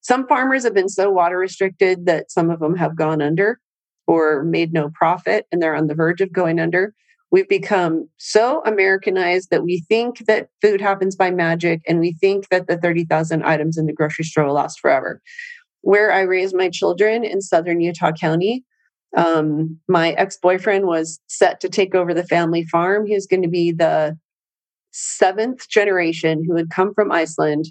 [0.00, 3.58] Some farmers have been so water restricted that some of them have gone under
[4.06, 6.94] or made no profit and they're on the verge of going under.
[7.30, 12.48] We've become so Americanized that we think that food happens by magic and we think
[12.50, 15.20] that the 30,000 items in the grocery store will last forever.
[15.80, 18.64] Where I raised my children in southern Utah County,
[19.16, 23.06] um, my ex boyfriend was set to take over the family farm.
[23.06, 24.16] He was going to be the
[24.92, 27.66] seventh generation who had come from Iceland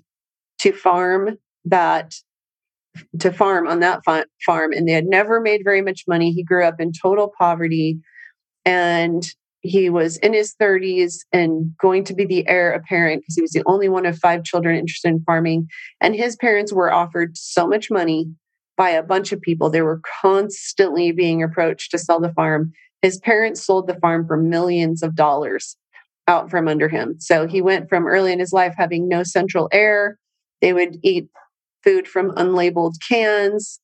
[0.59, 2.15] to farm that
[3.19, 4.01] to farm on that
[4.45, 6.31] farm and they had never made very much money.
[6.31, 7.99] He grew up in total poverty
[8.65, 9.25] and
[9.61, 13.51] he was in his 30s and going to be the heir apparent because he was
[13.51, 15.67] the only one of five children interested in farming.
[16.01, 18.27] And his parents were offered so much money
[18.77, 19.69] by a bunch of people.
[19.69, 22.73] They were constantly being approached to sell the farm.
[23.01, 25.75] His parents sold the farm for millions of dollars
[26.27, 27.15] out from under him.
[27.19, 30.17] So he went from early in his life having no central air.
[30.61, 31.27] They would eat
[31.85, 33.79] food from unlabeled cans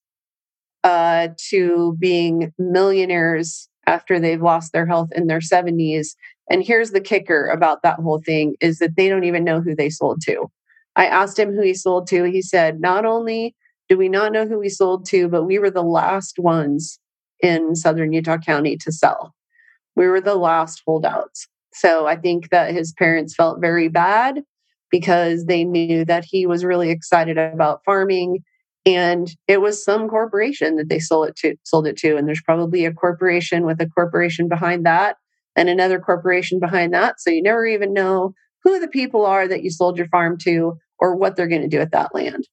[0.83, 6.09] uh, to being millionaires after they've lost their health in their 70s.
[6.49, 9.75] And here's the kicker about that whole thing is that they don't even know who
[9.75, 10.47] they sold to.
[10.95, 12.23] I asked him who he sold to.
[12.23, 13.55] He said, not only
[13.87, 16.99] do we not know who we sold to, but we were the last ones
[17.41, 19.33] in southern Utah County to sell.
[19.95, 21.47] We were the last holdouts.
[21.73, 24.43] So I think that his parents felt very bad
[24.91, 28.43] because they knew that he was really excited about farming
[28.85, 32.41] and it was some corporation that they sold it to sold it to and there's
[32.41, 35.17] probably a corporation with a corporation behind that
[35.55, 39.63] and another corporation behind that so you never even know who the people are that
[39.63, 42.47] you sold your farm to or what they're going to do with that land.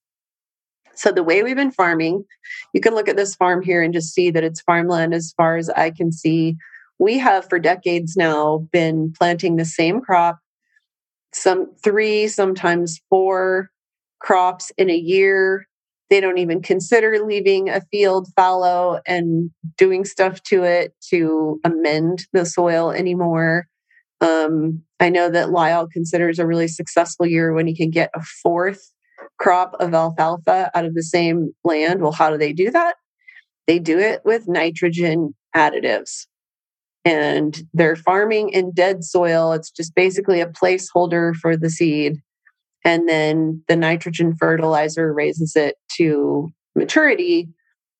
[0.95, 2.25] So the way we've been farming
[2.73, 5.57] you can look at this farm here and just see that it's farmland as far
[5.57, 6.57] as i can see.
[6.99, 10.37] We have for decades now been planting the same crop
[11.33, 13.69] some three, sometimes four
[14.19, 15.65] crops in a year.
[16.09, 22.25] They don't even consider leaving a field fallow and doing stuff to it to amend
[22.33, 23.67] the soil anymore.
[24.21, 28.21] Um, I know that Lyle considers a really successful year when he can get a
[28.21, 28.91] fourth
[29.37, 32.01] crop of alfalfa out of the same land.
[32.01, 32.95] Well, how do they do that?
[33.67, 36.25] They do it with nitrogen additives
[37.05, 39.53] and they're farming in dead soil.
[39.53, 42.17] It's just basically a placeholder for the seed.
[42.85, 47.49] And then the nitrogen fertilizer raises it to maturity.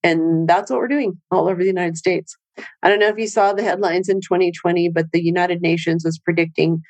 [0.04, 2.36] And that's what we're doing all over the United States.
[2.84, 6.20] I don't know if you saw the headlines in 2020, but the United Nations was
[6.20, 6.82] predicting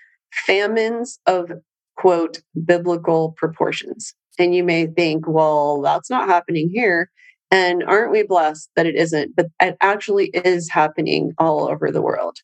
[0.46, 1.52] famines of
[1.96, 4.14] quote biblical proportions.
[4.38, 7.10] And you may think, well, that's not happening here.
[7.52, 9.36] And aren't we blessed that it isn't?
[9.36, 12.38] But it actually is happening all over the world.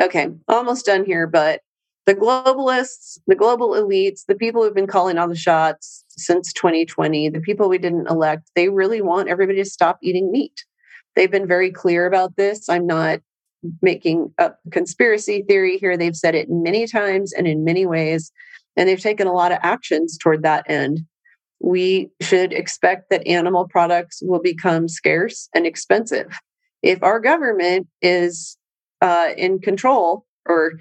[0.00, 1.60] Okay, almost done here, but
[2.06, 7.28] the globalists, the global elites, the people who've been calling all the shots since 2020,
[7.28, 10.64] the people we didn't elect, they really want everybody to stop eating meat.
[11.14, 12.68] They've been very clear about this.
[12.68, 13.20] I'm not
[13.80, 15.96] making a conspiracy theory here.
[15.96, 18.32] They've said it many times and in many ways,
[18.76, 21.00] and they've taken a lot of actions toward that end.
[21.62, 26.38] We should expect that animal products will become scarce and expensive.
[26.82, 28.56] If our government is
[29.00, 30.72] uh, in control, or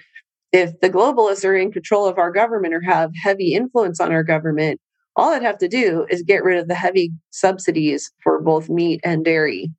[0.52, 4.24] if the globalists are in control of our government or have heavy influence on our
[4.24, 4.82] government,
[5.16, 9.02] all I'd have to do is get rid of the heavy subsidies for both meat
[9.04, 9.72] and dairy.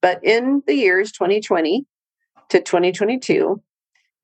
[0.00, 1.84] But in the years 2020
[2.50, 3.62] to 2022,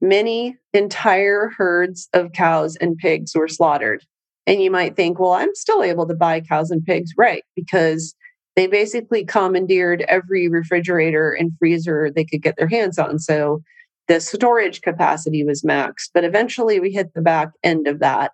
[0.01, 4.05] many entire herds of cows and pigs were slaughtered.
[4.47, 7.42] And you might think, well, I'm still able to buy cows and pigs, right?
[7.57, 8.14] Because
[8.57, 13.18] they basically commandeered every refrigerator and freezer they could get their hands on.
[13.18, 13.62] So
[14.07, 16.11] the storage capacity was maxed.
[16.12, 18.32] But eventually we hit the back end of that.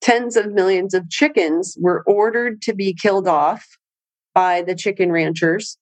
[0.00, 3.66] Tens of millions of chickens were ordered to be killed off
[4.34, 5.78] by the chicken ranchers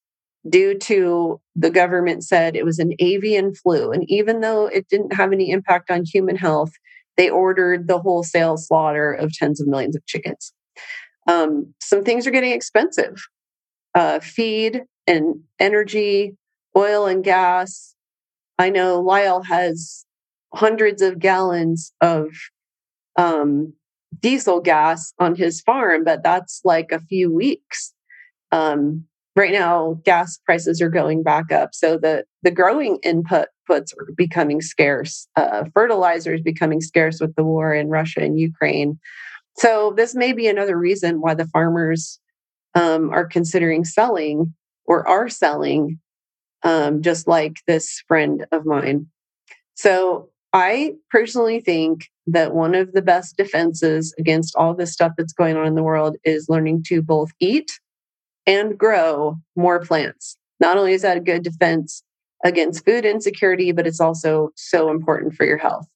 [0.48, 3.90] due to the government said it was an avian flu.
[3.90, 6.72] And even though it didn't have any impact on human health,
[7.16, 10.52] they ordered the wholesale slaughter of tens of millions of chickens.
[11.26, 13.16] Um, some things are getting expensive
[13.94, 16.36] uh, feed and energy,
[16.76, 17.94] oil and gas.
[18.58, 20.04] I know Lyle has
[20.54, 22.28] hundreds of gallons of
[23.16, 23.72] um,
[24.20, 27.92] diesel gas on his farm, but that's like a few weeks.
[28.52, 29.06] Um,
[29.36, 34.08] right now gas prices are going back up so the the growing input puts are
[34.16, 38.98] becoming scarce uh, fertilizer is becoming scarce with the war in russia and ukraine
[39.56, 42.20] so this may be another reason why the farmers
[42.74, 44.54] um, are considering selling
[44.84, 45.98] or are selling
[46.62, 49.06] um, just like this friend of mine
[49.74, 55.32] so i personally think that one of the best defenses against all this stuff that's
[55.32, 57.70] going on in the world is learning to both eat
[58.46, 60.36] and grow more plants.
[60.60, 62.02] Not only is that a good defense
[62.44, 65.86] against food insecurity, but it's also so important for your health.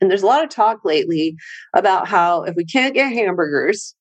[0.00, 1.36] And there's a lot of talk lately
[1.74, 3.94] about how if we can't get hamburgers,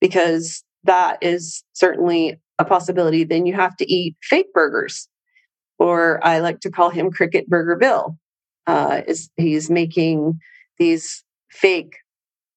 [0.00, 5.08] because that is certainly a possibility, then you have to eat fake burgers.
[5.78, 8.18] Or I like to call him Cricket Burger Bill.
[8.66, 10.40] Uh, is he's making
[10.78, 11.96] these fake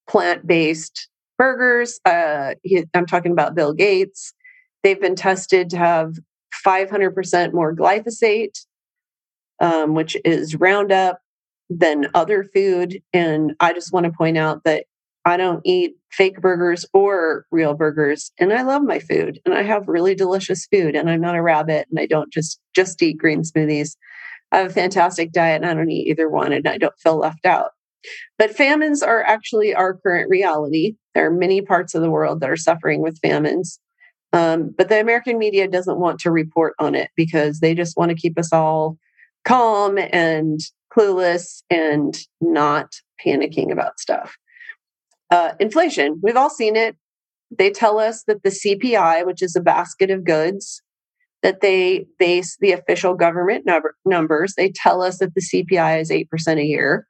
[0.08, 1.08] plant-based
[1.38, 2.00] burgers.
[2.06, 4.34] Uh, he, I'm talking about Bill Gates.
[4.84, 6.16] They've been tested to have
[6.66, 8.66] 500% more glyphosate,
[9.60, 11.20] um, which is Roundup,
[11.70, 13.02] than other food.
[13.14, 14.86] And I just want to point out that
[15.26, 19.64] I don't eat fake burgers or real burgers, and I love my food, and I
[19.64, 23.18] have really delicious food, and I'm not a rabbit, and I don't just just eat
[23.18, 23.96] green smoothies.
[24.52, 27.18] I have a fantastic diet, and I don't eat either one, and I don't feel
[27.18, 27.72] left out.
[28.38, 30.96] But famines are actually our current reality.
[31.14, 33.80] There are many parts of the world that are suffering with famines.
[34.32, 38.10] Um, but the American media doesn't want to report on it because they just want
[38.10, 38.98] to keep us all
[39.44, 40.60] calm and
[40.96, 42.92] clueless and not
[43.26, 44.38] panicking about stuff.
[45.32, 46.96] Uh, inflation, we've all seen it.
[47.56, 50.82] They tell us that the CPI, which is a basket of goods,
[51.42, 54.54] that they base the official government number, numbers.
[54.56, 57.08] They tell us that the CPI is 8% a year.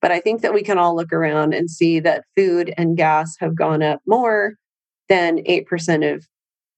[0.00, 3.36] But I think that we can all look around and see that food and gas
[3.40, 4.54] have gone up more
[5.08, 6.26] than 8% of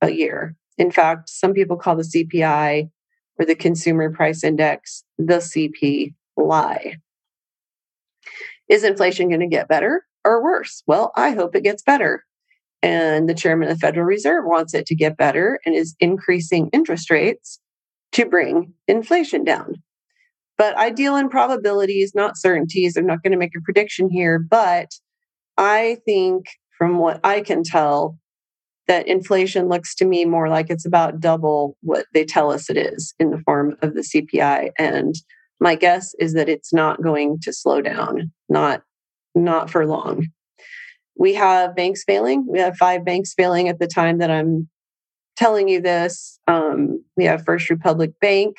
[0.00, 0.54] a year.
[0.78, 2.90] In fact, some people call the CPI
[3.38, 6.96] or the consumer price index the CP lie.
[8.68, 10.82] Is inflation going to get better or worse?
[10.86, 12.24] Well, I hope it gets better.
[12.82, 16.68] And the chairman of the Federal Reserve wants it to get better and is increasing
[16.72, 17.60] interest rates
[18.12, 19.82] to bring inflation down.
[20.58, 22.96] But I deal in probabilities, not certainties.
[22.96, 24.90] I'm not going to make a prediction here, but
[25.58, 28.18] I think from what I can tell,
[28.88, 32.76] that inflation looks to me more like it's about double what they tell us it
[32.76, 34.70] is in the form of the CPI.
[34.78, 35.14] And
[35.60, 38.82] my guess is that it's not going to slow down, not
[39.34, 40.26] not for long.
[41.18, 42.46] We have banks failing.
[42.48, 44.68] We have five banks failing at the time that I'm
[45.36, 46.38] telling you this.
[46.46, 48.56] Um, we have First Republic Bank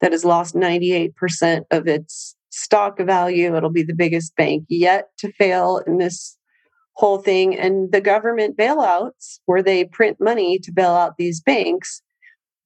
[0.00, 3.56] that has lost 98% of its stock value.
[3.56, 6.36] It'll be the biggest bank yet to fail in this
[6.94, 7.56] whole thing.
[7.56, 12.02] And the government bailouts, where they print money to bail out these banks,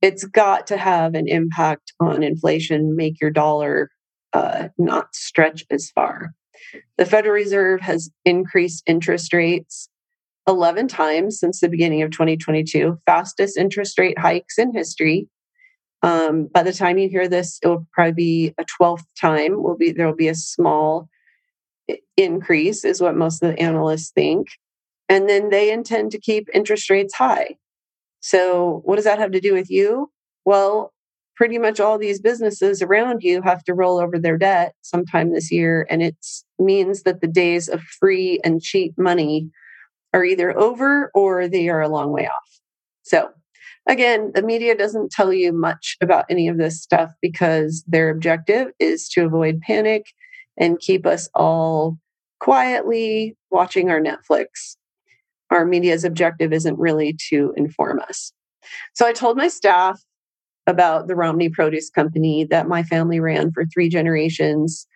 [0.01, 3.91] it's got to have an impact on inflation, make your dollar
[4.33, 6.35] uh, not stretch as far.
[6.97, 9.89] The Federal Reserve has increased interest rates
[10.47, 15.29] 11 times since the beginning of 2022, fastest interest rate hikes in history.
[16.03, 19.63] Um, by the time you hear this, it will probably be a 12th time.
[19.63, 21.09] Will be there will be a small
[22.17, 24.49] increase, is what most of the analysts think.
[25.09, 27.57] And then they intend to keep interest rates high.
[28.21, 30.11] So, what does that have to do with you?
[30.45, 30.93] Well,
[31.37, 35.53] pretty much all these businesses around you have to roll over their debt sometime this
[35.53, 35.87] year.
[35.89, 36.17] And it
[36.59, 39.49] means that the days of free and cheap money
[40.13, 42.61] are either over or they are a long way off.
[43.03, 43.31] So,
[43.87, 48.73] again, the media doesn't tell you much about any of this stuff because their objective
[48.81, 50.07] is to avoid panic
[50.59, 51.99] and keep us all
[52.41, 54.77] quietly watching our Netflix.
[55.51, 58.33] Our media's objective isn't really to inform us.
[58.95, 60.01] So I told my staff
[60.67, 64.87] about the Romney Produce Company that my family ran for three generations.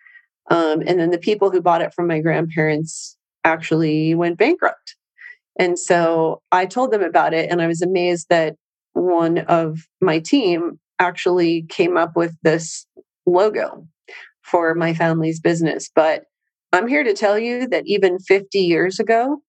[0.51, 4.95] Um, and then the people who bought it from my grandparents actually went bankrupt.
[5.57, 8.55] And so I told them about it, and I was amazed that
[8.93, 12.85] one of my team actually came up with this
[13.25, 13.87] logo
[14.43, 15.89] for my family's business.
[15.93, 16.23] But
[16.71, 19.41] I'm here to tell you that even 50 years ago,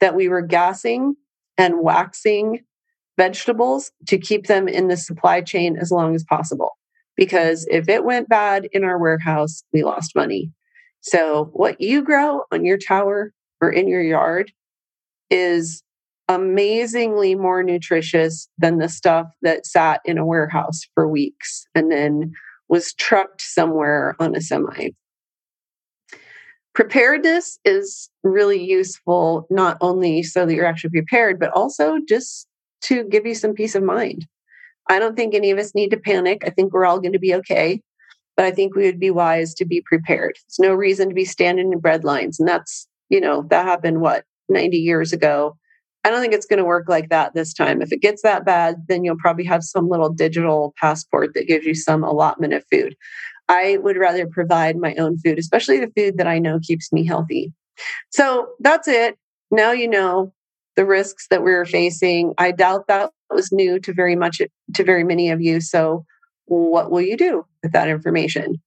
[0.00, 1.14] that we were gassing
[1.56, 2.60] and waxing
[3.16, 6.70] vegetables to keep them in the supply chain as long as possible.
[7.16, 10.52] Because if it went bad in our warehouse, we lost money.
[11.00, 14.52] So, what you grow on your tower or in your yard
[15.30, 15.82] is
[16.28, 22.32] amazingly more nutritious than the stuff that sat in a warehouse for weeks and then
[22.68, 24.90] was trucked somewhere on a semi.
[26.74, 32.46] Preparedness is really useful, not only so that you're actually prepared, but also just
[32.82, 34.26] to give you some peace of mind.
[34.88, 36.42] I don't think any of us need to panic.
[36.46, 37.82] I think we're all going to be okay.
[38.36, 40.36] But I think we would be wise to be prepared.
[40.46, 42.38] There's no reason to be standing in bread lines.
[42.38, 45.56] And that's, you know, that happened what, 90 years ago.
[46.08, 47.82] I don't think it's going to work like that this time.
[47.82, 51.66] If it gets that bad, then you'll probably have some little digital passport that gives
[51.66, 52.96] you some allotment of food.
[53.50, 57.04] I would rather provide my own food, especially the food that I know keeps me
[57.04, 57.52] healthy.
[58.08, 59.18] So that's it.
[59.50, 60.32] Now you know
[60.76, 62.32] the risks that we are facing.
[62.38, 64.40] I doubt that was new to very much
[64.72, 65.60] to very many of you.
[65.60, 66.06] So
[66.46, 68.62] what will you do with that information?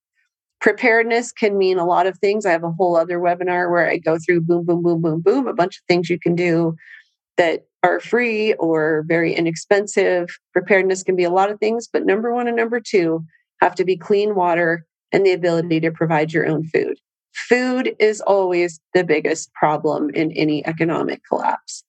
[0.59, 2.45] Preparedness can mean a lot of things.
[2.45, 5.47] I have a whole other webinar where I go through boom, boom, boom, boom, boom,
[5.47, 6.75] a bunch of things you can do
[7.41, 10.29] that are free or very inexpensive.
[10.53, 13.25] Preparedness can be a lot of things, but number one and number two
[13.61, 16.99] have to be clean water and the ability to provide your own food.
[17.33, 21.83] Food is always the biggest problem in any economic collapse.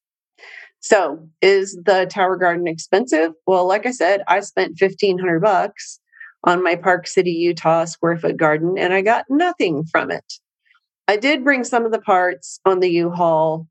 [0.81, 3.33] So, is the Tower Garden expensive?
[3.47, 6.01] Well, like I said, I spent 1500 bucks
[6.45, 10.25] on my Park City, Utah square foot garden, and I got nothing from it.
[11.09, 13.69] I did bring some of the parts on the U Haul,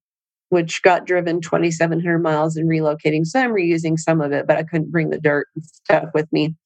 [0.52, 3.26] which got driven 2,700 miles and relocating.
[3.26, 6.28] So I'm reusing some of it, but I couldn't bring the dirt and stuff with
[6.34, 6.58] me.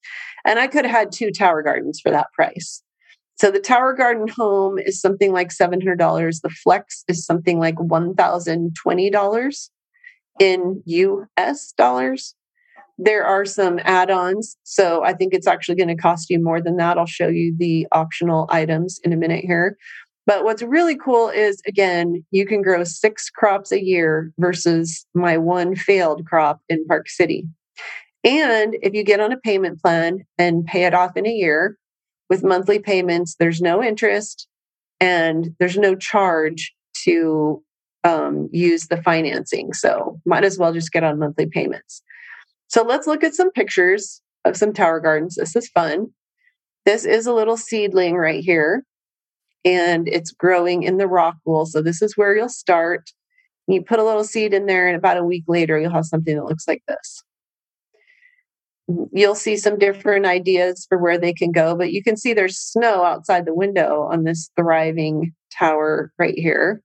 [0.44, 2.82] And I could have had two Tower Gardens for that price.
[3.36, 6.42] So the Tower Garden home is something like $700.
[6.42, 9.70] The Flex is something like $1,020
[10.40, 12.36] in US dollars
[12.98, 16.78] there are some add-ons so i think it's actually going to cost you more than
[16.78, 19.78] that i'll show you the optional items in a minute here
[20.26, 25.38] but what's really cool is again you can grow six crops a year versus my
[25.38, 27.46] one failed crop in park city
[28.24, 31.78] and if you get on a payment plan and pay it off in a year
[32.30, 34.48] with monthly payments there's no interest
[35.00, 37.62] and there's no charge to
[38.04, 42.04] um, use the financing so might as well just get on monthly payments
[42.68, 45.36] so let's look at some pictures of some tower gardens.
[45.36, 46.08] This is fun.
[46.86, 48.84] This is a little seedling right here,
[49.66, 51.66] and it's growing in the rock wool.
[51.66, 53.10] So this is where you'll start.
[53.68, 56.36] You put a little seed in there, and about a week later, you'll have something
[56.36, 57.24] that looks like this.
[59.12, 62.60] You'll see some different ideas for where they can go, but you can see there's
[62.60, 66.84] snow outside the window on this thriving tower right here.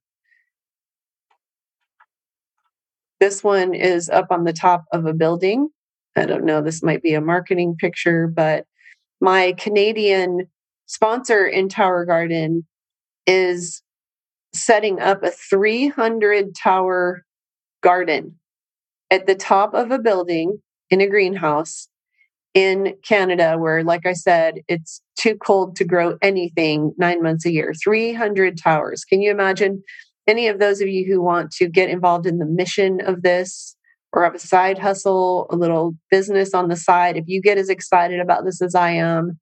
[3.20, 5.68] This one is up on the top of a building.
[6.16, 8.64] I don't know, this might be a marketing picture, but
[9.20, 10.48] my Canadian
[10.90, 12.66] sponsor in Tower Garden
[13.24, 13.80] is
[14.52, 17.24] setting up a 300 tower
[17.80, 18.40] garden
[19.08, 20.60] at the top of a building
[20.90, 21.88] in a greenhouse
[22.54, 27.52] in Canada, where, like I said, it's too cold to grow anything nine months a
[27.52, 27.72] year.
[27.72, 29.04] 300 towers.
[29.04, 29.84] Can you imagine
[30.26, 33.76] any of those of you who want to get involved in the mission of this
[34.12, 37.68] or have a side hustle, a little business on the side, if you get as
[37.68, 39.38] excited about this as I am,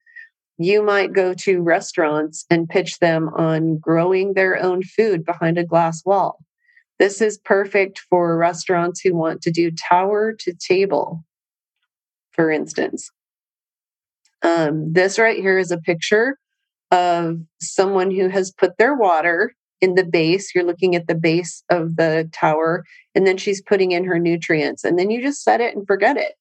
[0.58, 5.64] you might go to restaurants and pitch them on growing their own food behind a
[5.64, 6.40] glass wall.
[6.98, 11.24] This is perfect for restaurants who want to do tower to table,
[12.32, 13.10] for instance.
[14.42, 16.38] Um, this right here is a picture
[16.90, 20.54] of someone who has put their water in the base.
[20.54, 22.84] You're looking at the base of the tower,
[23.14, 24.82] and then she's putting in her nutrients.
[24.82, 26.34] And then you just set it and forget it.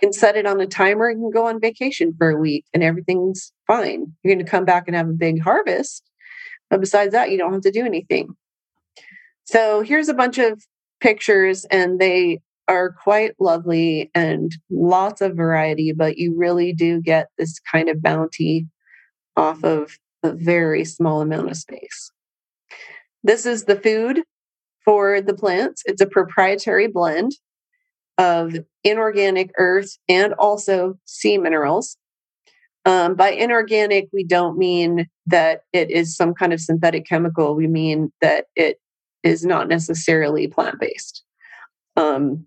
[0.00, 2.82] Can set it on a timer and can go on vacation for a week, and
[2.82, 4.12] everything's fine.
[4.22, 6.02] You're going to come back and have a big harvest.
[6.68, 8.34] But besides that, you don't have to do anything.
[9.44, 10.62] So here's a bunch of
[11.00, 17.28] pictures, and they are quite lovely and lots of variety, but you really do get
[17.38, 18.66] this kind of bounty
[19.36, 22.10] off of a very small amount of space.
[23.22, 24.22] This is the food
[24.84, 25.82] for the plants.
[25.84, 27.32] It's a proprietary blend
[28.18, 31.96] of inorganic earth and also sea minerals.
[32.86, 37.54] Um, by inorganic, we don't mean that it is some kind of synthetic chemical.
[37.54, 38.78] We mean that it
[39.22, 41.24] is not necessarily plant based.
[41.96, 42.46] Um,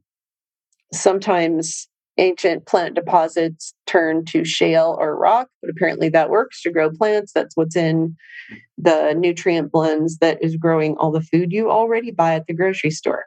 [0.94, 1.88] sometimes
[2.20, 7.32] ancient plant deposits turn to shale or rock, but apparently that works to grow plants.
[7.34, 8.16] That's what's in
[8.78, 12.92] the nutrient blends that is growing all the food you already buy at the grocery
[12.92, 13.26] store.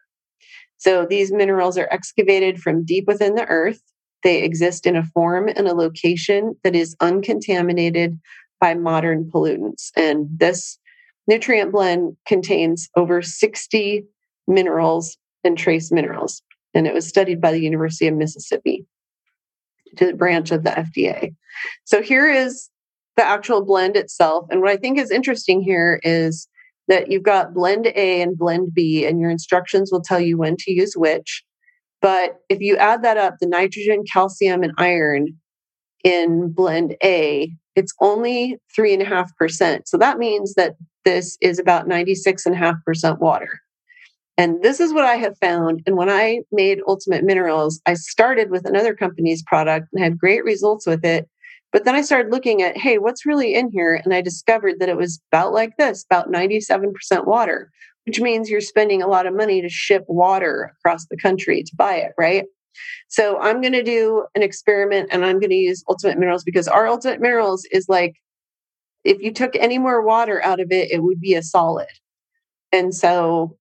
[0.80, 3.80] So these minerals are excavated from deep within the earth.
[4.22, 8.18] They exist in a form and a location that is uncontaminated
[8.60, 9.90] by modern pollutants.
[9.96, 10.78] And this
[11.26, 14.04] nutrient blend contains over 60
[14.46, 16.42] minerals and trace minerals
[16.74, 18.86] and it was studied by the University of Mississippi,
[19.96, 21.34] to the branch of the FDA.
[21.84, 22.68] So here is
[23.16, 24.46] the actual blend itself.
[24.50, 26.46] And what I think is interesting here is
[26.90, 30.56] that you've got blend A and blend B, and your instructions will tell you when
[30.58, 31.42] to use which.
[32.02, 35.28] But if you add that up, the nitrogen, calcium, and iron
[36.04, 39.82] in blend A, it's only 3.5%.
[39.86, 40.74] So that means that
[41.04, 43.60] this is about 96.5% water.
[44.36, 45.82] And this is what I have found.
[45.86, 50.42] And when I made Ultimate Minerals, I started with another company's product and had great
[50.44, 51.28] results with it.
[51.72, 53.94] But then I started looking at, hey, what's really in here?
[53.94, 57.70] And I discovered that it was about like this, about 97% water,
[58.06, 61.76] which means you're spending a lot of money to ship water across the country to
[61.76, 62.44] buy it, right?
[63.08, 66.68] So I'm going to do an experiment and I'm going to use Ultimate Minerals because
[66.68, 68.14] our Ultimate Minerals is like,
[69.04, 71.88] if you took any more water out of it, it would be a solid.
[72.72, 73.56] And so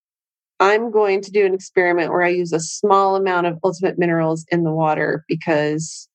[0.59, 4.45] I'm going to do an experiment where I use a small amount of ultimate minerals
[4.51, 6.08] in the water because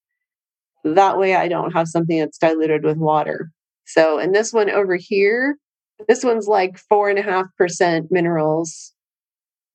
[0.84, 3.50] that way I don't have something that's diluted with water.
[3.86, 5.56] So, in this one over here,
[6.08, 8.92] this one's like four and a half percent minerals.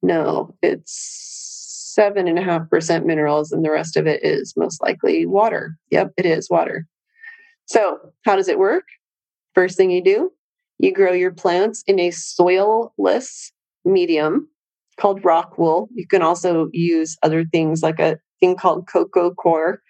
[0.02, 4.82] No, it's seven and a half percent minerals, and the rest of it is most
[4.82, 5.76] likely water.
[5.92, 6.86] Yep, it is water.
[7.66, 8.86] So, how does it work?
[9.54, 10.32] First thing you do,
[10.80, 13.52] you grow your plants in a soilless
[13.84, 14.48] medium
[15.00, 15.90] called rock wool.
[15.94, 19.82] You can also use other things like a thing called coco coir.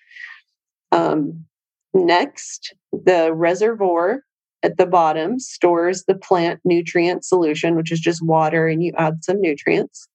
[0.91, 1.45] Um,
[1.93, 4.23] next, the reservoir
[4.63, 9.23] at the bottom stores the plant nutrient solution, which is just water, and you add
[9.23, 10.07] some nutrients.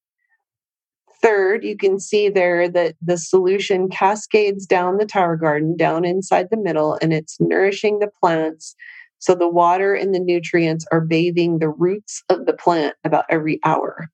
[1.22, 6.48] Third, you can see there that the solution cascades down the tower garden, down inside
[6.50, 8.74] the middle, and it's nourishing the plants.
[9.20, 13.58] So the water and the nutrients are bathing the roots of the plant about every
[13.64, 14.10] hour.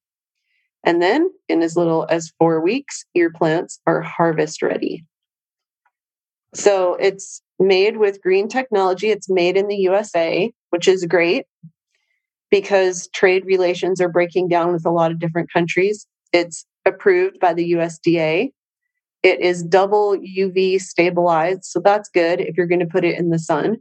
[0.85, 5.05] And then in as little as four weeks, your plants are harvest ready.
[6.55, 9.11] So it's made with green technology.
[9.11, 11.47] It's made in the USA, which is great
[12.51, 16.07] because trade relations are breaking down with a lot of different countries.
[16.33, 18.53] It's approved by the USDA.
[19.23, 21.65] It is double UV stabilized.
[21.65, 23.77] So that's good if you're going to put it in the sun.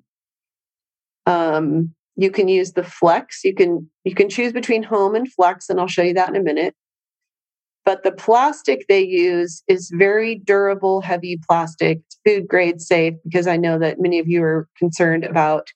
[1.26, 3.44] Um, you can use the flex.
[3.46, 6.36] You can you can choose between home and flex, and I'll show you that in
[6.36, 6.76] a minute.
[7.90, 13.58] But the plastic they use is very durable, heavy plastic, food grade safe, because I
[13.58, 15.72] know that many of you are concerned about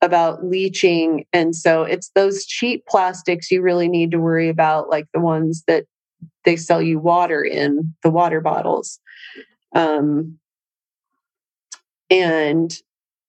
[0.00, 1.26] about leaching.
[1.34, 5.62] And so it's those cheap plastics you really need to worry about, like the ones
[5.68, 5.84] that
[6.46, 8.98] they sell you water in, the water bottles.
[9.76, 10.38] Um,
[12.08, 12.74] and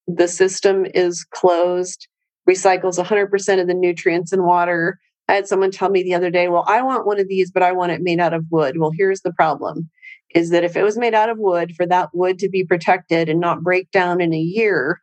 [0.07, 2.07] the system is closed,
[2.49, 6.47] recycles 100% of the nutrients in water, I had someone tell me the other day,
[6.49, 8.77] well, I want one of these, but I want it made out of wood.
[8.77, 9.89] Well, here's the problem
[10.33, 13.29] is that if it was made out of wood, for that wood to be protected
[13.29, 14.99] and not break down in a year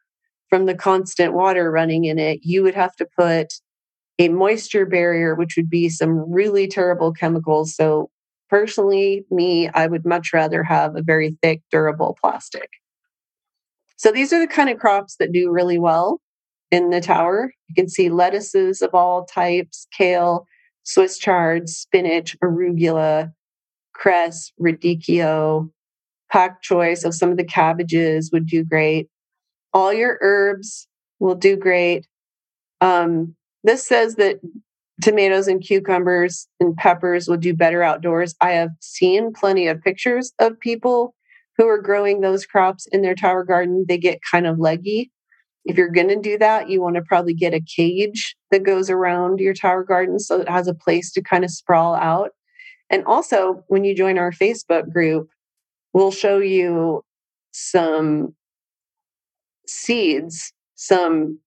[0.51, 3.55] from the constant water running in it, you would have to put
[4.19, 7.75] a moisture barrier, which would be some really terrible chemicals.
[7.75, 8.11] So,
[8.51, 12.69] personally, me, I would much rather have a very thick, durable plastic.
[13.97, 16.21] So, these are the kind of crops that do really well
[16.73, 17.53] in the tower.
[17.69, 20.47] You can see lettuces of all types, kale,
[20.83, 23.33] Swiss chard, spinach, arugula,
[23.95, 25.71] cress, radicchio,
[26.33, 26.95] pak choi.
[26.95, 29.09] So some of the cabbages would do great.
[29.73, 30.89] All your herbs
[31.21, 32.09] will do great.
[32.81, 34.41] Um, this says that
[35.03, 38.35] tomatoes and cucumbers and peppers will do better outdoors.
[38.41, 41.15] I have seen plenty of pictures of people
[41.59, 43.85] who are growing those crops in their tower garden.
[43.87, 45.13] They get kind of leggy.
[45.65, 48.91] If you're going to do that, you want to probably get a cage that goes
[48.91, 52.31] around your tower garden so it has a place to kind of sprawl out.
[52.91, 55.29] And also, when you join our Facebook group,
[55.93, 57.05] we'll show you
[57.53, 58.35] some
[59.67, 61.39] seeds, some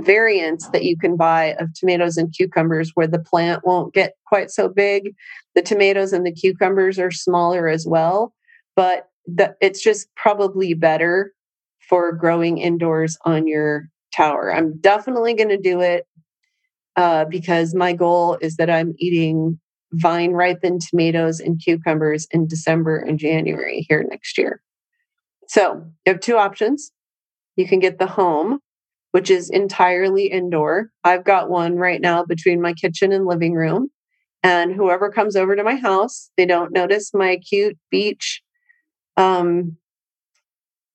[0.00, 4.50] variants that you can buy of tomatoes and cucumbers where the plant won't get quite
[4.50, 5.14] so big.
[5.54, 8.34] The tomatoes and the cucumbers are smaller as well,
[8.74, 11.32] but the, it's just probably better
[11.88, 14.54] for growing indoors on your tower.
[14.54, 16.06] I'm definitely going to do it
[16.96, 19.60] uh, because my goal is that I'm eating
[19.92, 24.60] vine ripened tomatoes and cucumbers in December and January here next year.
[25.48, 26.90] So you have two options.
[27.56, 28.58] You can get the home,
[29.12, 30.90] which is entirely indoor.
[31.04, 33.90] I've got one right now between my kitchen and living room.
[34.42, 38.42] And whoever comes over to my house, they don't notice my cute beach
[39.16, 39.76] um,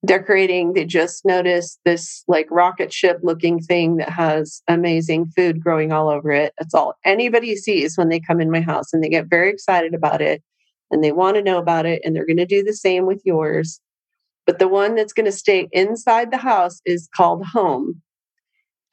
[0.05, 0.73] decorating.
[0.73, 6.09] They just notice this like rocket ship looking thing that has amazing food growing all
[6.09, 6.53] over it.
[6.57, 9.93] That's all anybody sees when they come in my house and they get very excited
[9.93, 10.41] about it
[10.89, 13.21] and they want to know about it and they're going to do the same with
[13.25, 13.79] yours.
[14.47, 18.01] But the one that's going to stay inside the house is called home.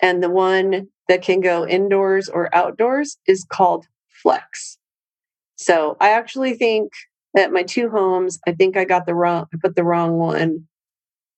[0.00, 3.86] And the one that can go indoors or outdoors is called
[4.22, 4.78] flex.
[5.56, 6.92] So I actually think
[7.36, 10.68] at my two homes, I think I got the wrong, I put the wrong one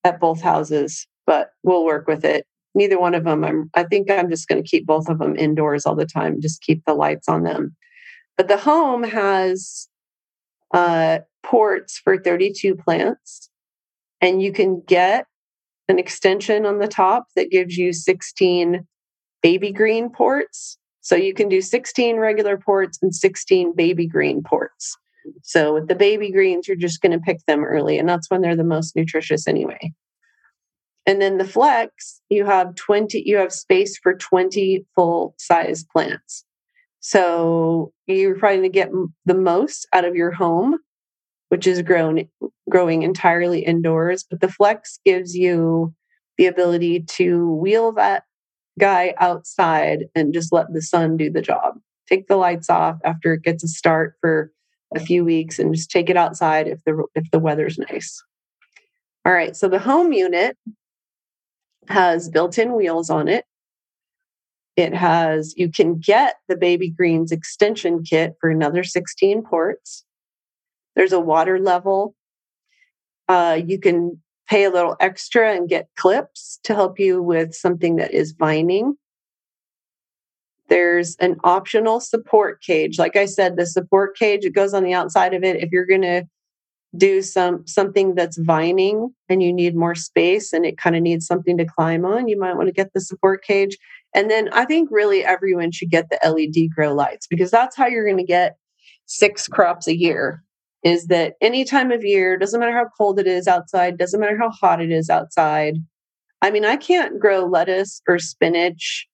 [0.05, 2.47] at both houses, but we'll work with it.
[2.75, 5.37] Neither one of them, I'm, I think I'm just going to keep both of them
[5.37, 7.77] indoors all the time, just keep the lights on them.
[8.37, 9.89] But the home has
[10.73, 13.51] uh, ports for 32 plants,
[14.21, 15.27] and you can get
[15.89, 18.87] an extension on the top that gives you 16
[19.43, 20.79] baby green ports.
[21.01, 24.97] So you can do 16 regular ports and 16 baby green ports.
[25.43, 28.41] So with the baby greens, you're just going to pick them early, and that's when
[28.41, 29.93] they're the most nutritious anyway.
[31.07, 36.45] And then the flex, you have 20, you have space for 20 full size plants.
[37.01, 38.91] So you're going to get
[39.25, 40.79] the most out of your home,
[41.49, 42.29] which is grown
[42.69, 44.25] growing entirely indoors.
[44.29, 45.95] But the flex gives you
[46.37, 48.25] the ability to wheel that
[48.79, 51.79] guy outside and just let the sun do the job.
[52.09, 54.53] Take the lights off after it gets a start for
[54.95, 58.23] a few weeks and just take it outside if the if the weather's nice.
[59.25, 60.57] All right, so the home unit
[61.89, 63.45] has built-in wheels on it.
[64.77, 70.05] It has you can get the baby greens extension kit for another 16 ports.
[70.97, 72.15] There's a water level.
[73.29, 77.97] Uh, you can pay a little extra and get clips to help you with something
[77.97, 78.97] that is vining.
[80.71, 82.99] There's an optional support cage.
[82.99, 85.57] Like I said, the support cage, it goes on the outside of it.
[85.57, 86.23] If you're going to
[86.97, 91.27] do some something that's vining and you need more space and it kind of needs
[91.27, 93.77] something to climb on, you might want to get the support cage.
[94.15, 97.87] And then I think really everyone should get the LED grow lights because that's how
[97.87, 98.57] you're going to get
[99.07, 100.43] six crops a year.
[100.83, 104.39] Is that any time of year, doesn't matter how cold it is outside, doesn't matter
[104.39, 105.77] how hot it is outside.
[106.43, 109.07] I mean, I can't grow lettuce or spinach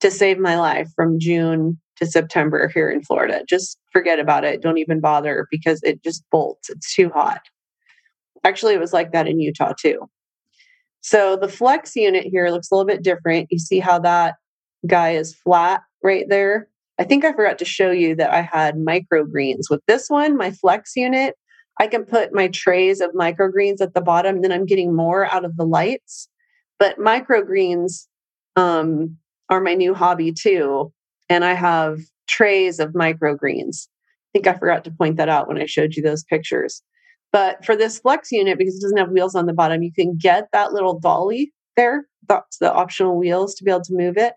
[0.00, 3.42] to save my life from June to September here in Florida.
[3.48, 4.62] Just forget about it.
[4.62, 6.70] Don't even bother because it just bolts.
[6.70, 7.40] It's too hot.
[8.44, 10.08] Actually, it was like that in Utah too.
[11.00, 13.48] So the flex unit here looks a little bit different.
[13.50, 14.36] You see how that
[14.86, 16.68] guy is flat right there?
[16.98, 19.70] I think I forgot to show you that I had microgreens.
[19.70, 21.36] With this one, my flex unit,
[21.78, 25.44] I can put my trays of microgreens at the bottom, then I'm getting more out
[25.44, 26.28] of the lights.
[26.78, 28.06] But microgreens
[28.56, 29.16] um,
[29.50, 30.92] are my new hobby too.
[31.28, 33.86] And I have trays of microgreens.
[33.86, 36.82] I think I forgot to point that out when I showed you those pictures.
[37.32, 40.16] But for this flex unit, because it doesn't have wheels on the bottom, you can
[40.16, 42.06] get that little dolly there.
[42.26, 44.34] That's the optional wheels to be able to move it.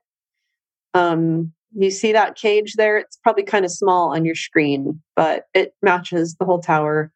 [0.93, 2.97] Um, you see that cage there?
[2.97, 7.11] It's probably kind of small on your screen, but it matches the whole tower.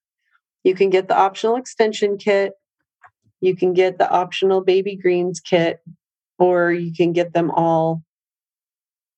[0.63, 2.53] You can get the optional extension kit.
[3.41, 5.81] You can get the optional baby greens kit
[6.37, 8.01] or you can get them all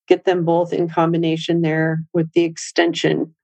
[0.07, 3.35] get them both in combination there with the extension.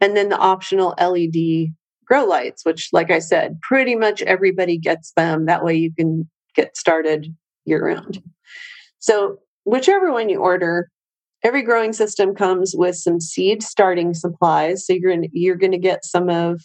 [0.00, 1.72] And then the optional led
[2.06, 5.46] grow lights which like i said pretty much everybody gets them.
[5.46, 7.34] That way you can get started
[7.66, 8.22] year round.
[8.98, 10.90] So whichever one you order
[11.44, 14.86] every growing system comes with some seed starting supplies.
[14.86, 16.62] So you're gonna, you're going to get some of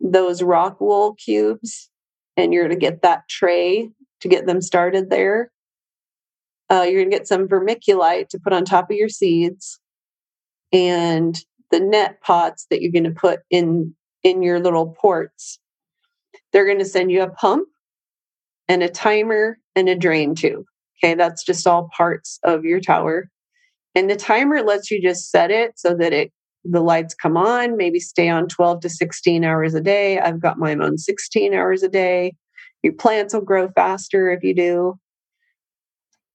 [0.00, 1.90] those rock wool cubes,
[2.36, 3.90] and you're going to get that tray
[4.20, 5.50] to get them started there.
[6.70, 9.80] Uh, you're going to get some vermiculite to put on top of your seeds,
[10.72, 15.58] and the net pots that you're going to put in in your little ports.
[16.52, 17.68] They're going to send you a pump
[18.68, 20.64] and a timer and a drain tube.
[21.02, 23.30] Okay, that's just all parts of your tower.
[23.94, 26.32] And the timer lets you just set it so that it
[26.64, 30.18] the lights come on, maybe stay on 12 to 16 hours a day.
[30.18, 32.34] I've got mine on 16 hours a day.
[32.82, 34.98] Your plants will grow faster if you do.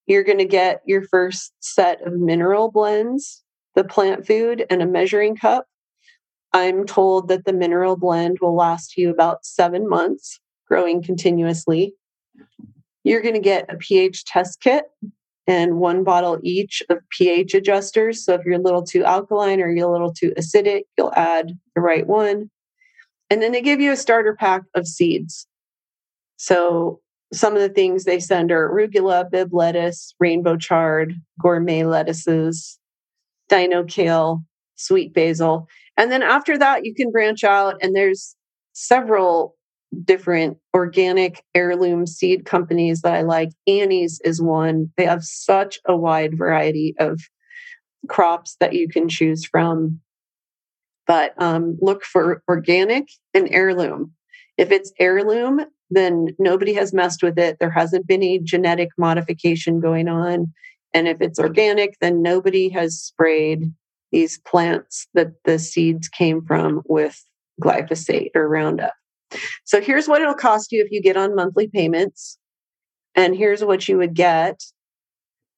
[0.06, 3.42] You're going to get your first set of mineral blends,
[3.76, 5.66] the plant food, and a measuring cup.
[6.52, 11.94] I'm told that the mineral blend will last you about seven months, growing continuously.
[13.04, 14.86] You're going to get a pH test kit
[15.48, 18.24] and one bottle each of pH adjusters.
[18.24, 21.58] So if you're a little too alkaline or you're a little too acidic, you'll add
[21.76, 22.50] the right one.
[23.30, 25.48] And then they give you a starter pack of seeds.
[26.44, 27.00] So
[27.32, 32.78] some of the things they send are arugula, Bibb lettuce, rainbow chard, gourmet lettuces,
[33.48, 34.44] dino kale,
[34.76, 35.70] sweet basil.
[35.96, 38.36] And then after that, you can branch out, and there's
[38.74, 39.56] several
[40.04, 43.52] different organic heirloom seed companies that I like.
[43.66, 44.92] Annie's is one.
[44.98, 47.22] They have such a wide variety of
[48.10, 50.02] crops that you can choose from.
[51.08, 54.12] But um, look for organic and heirloom.
[54.58, 55.62] If it's heirloom,
[55.96, 57.58] then nobody has messed with it.
[57.60, 60.52] There hasn't been any genetic modification going on.
[60.94, 63.72] And if it's organic, then nobody has sprayed
[64.12, 67.24] these plants that the seeds came from with
[67.62, 68.94] glyphosate or Roundup.
[69.64, 72.38] So here's what it'll cost you if you get on monthly payments.
[73.16, 74.64] And here's what you would get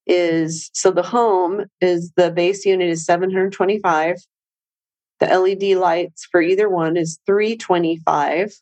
[0.08, 4.18] is so the home is the base unit is 725.
[5.20, 8.54] The LED lights for either one is 325.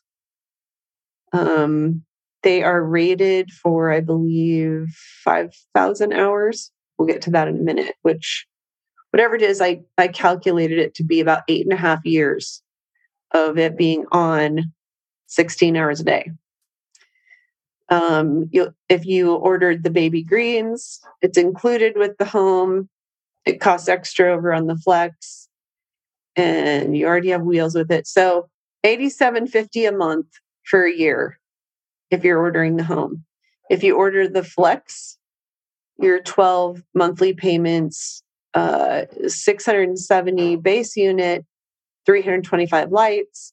[1.34, 2.04] Um,
[2.44, 4.86] they are rated for, I believe,
[5.24, 6.70] 5,000 hours.
[6.96, 8.46] We'll get to that in a minute, which,
[9.10, 12.62] whatever it is, I, I calculated it to be about eight and a half years
[13.32, 14.72] of it being on
[15.26, 16.30] 16 hours a day.
[17.88, 22.88] Um, you, if you ordered the baby greens, it's included with the home.
[23.44, 25.48] It costs extra over on the flex,
[26.36, 28.06] and you already have wheels with it.
[28.06, 28.48] So
[28.84, 30.28] 87.50 a month
[30.64, 31.38] for a year
[32.10, 33.24] if you're ordering the home.
[33.70, 35.18] If you order the flex,
[35.98, 38.22] your 12 monthly payments,
[38.54, 41.44] uh, 670 base unit,
[42.06, 43.52] 325 lights,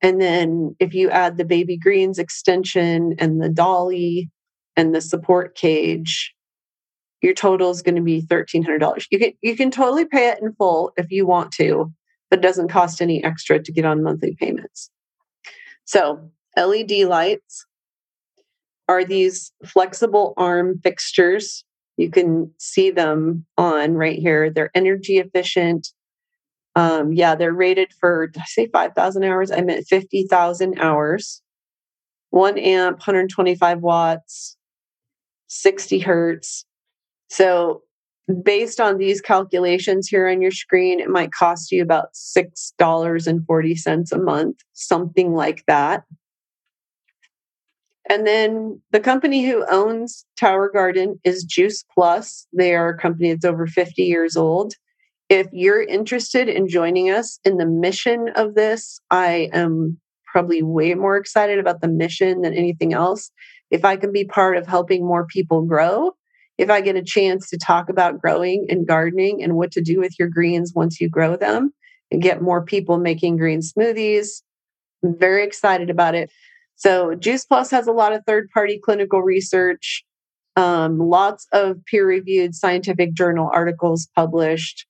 [0.00, 4.30] and then if you add the baby greens extension and the dolly
[4.76, 6.34] and the support cage,
[7.20, 9.06] your total is going to be $1,300.
[9.12, 11.92] You can, you can totally pay it in full if you want to,
[12.30, 14.90] but it doesn't cost any extra to get on monthly payments.
[15.84, 17.66] So LED lights
[18.88, 21.64] are these flexible arm fixtures.
[21.96, 24.50] You can see them on right here.
[24.50, 25.88] They're energy efficient.
[26.74, 29.50] Um, yeah, they're rated for, I say 5,000 hours?
[29.50, 31.42] I meant 50,000 hours.
[32.30, 34.56] One amp, 125 watts,
[35.48, 36.64] 60 hertz.
[37.28, 37.82] So,
[38.42, 44.18] based on these calculations here on your screen, it might cost you about $6.40 a
[44.18, 46.04] month, something like that.
[48.08, 52.46] And then the company who owns Tower Garden is Juice Plus.
[52.52, 54.74] They are a company that's over 50 years old.
[55.28, 60.94] If you're interested in joining us in the mission of this, I am probably way
[60.94, 63.30] more excited about the mission than anything else.
[63.70, 66.12] If I can be part of helping more people grow,
[66.58, 69.98] if I get a chance to talk about growing and gardening and what to do
[69.98, 71.72] with your greens once you grow them
[72.10, 74.42] and get more people making green smoothies,
[75.02, 76.30] I'm very excited about it.
[76.76, 80.04] So, Juice Plus has a lot of third party clinical research,
[80.56, 84.86] um, lots of peer reviewed scientific journal articles published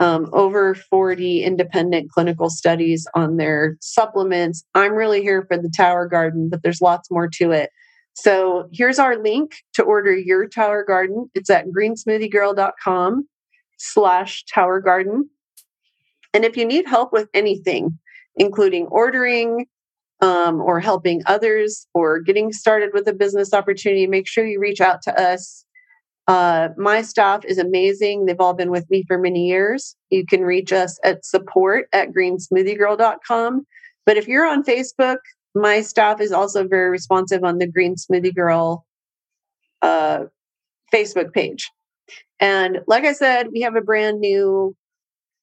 [0.00, 4.64] um, over 40 independent clinical studies on their supplements.
[4.74, 7.70] I'm really here for the Tower Garden, but there's lots more to it.
[8.14, 11.30] So here's our link to order your Tower Garden.
[11.34, 13.28] It's at greensmoothiegirl.com
[13.76, 15.28] slash Tower Garden.
[16.32, 17.98] And if you need help with anything,
[18.36, 19.66] including ordering
[20.20, 24.80] um, or helping others or getting started with a business opportunity, make sure you reach
[24.80, 25.64] out to us.
[26.28, 28.26] Uh, my staff is amazing.
[28.26, 29.96] They've all been with me for many years.
[30.10, 33.66] You can reach us at support at greensmoothiegirl.com.
[34.06, 35.18] But if you're on Facebook,
[35.54, 38.86] my staff is also very responsive on the Green Smoothie Girl
[39.82, 40.24] uh,
[40.92, 41.70] Facebook page.
[42.38, 44.74] And like I said, we have a brand new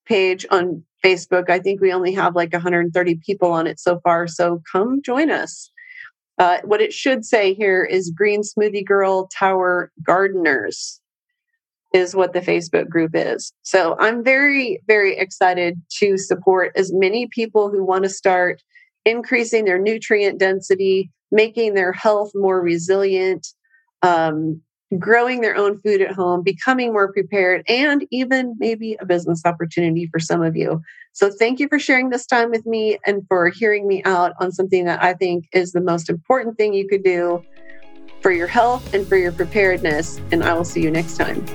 [0.05, 1.49] page on Facebook.
[1.49, 4.27] I think we only have like 130 people on it so far.
[4.27, 5.71] So come join us.
[6.37, 11.01] Uh, what it should say here is Green Smoothie Girl Tower Gardeners
[11.93, 13.51] is what the Facebook group is.
[13.63, 18.61] So I'm very, very excited to support as many people who want to start
[19.05, 23.47] increasing their nutrient density, making their health more resilient,
[24.01, 24.61] um,
[24.97, 30.07] growing their own food at home, becoming more prepared, and even maybe a business opportunity
[30.07, 30.81] for some of you.
[31.13, 34.51] So, thank you for sharing this time with me and for hearing me out on
[34.51, 37.43] something that I think is the most important thing you could do
[38.21, 40.19] for your health and for your preparedness.
[40.31, 41.45] And I will see you next time.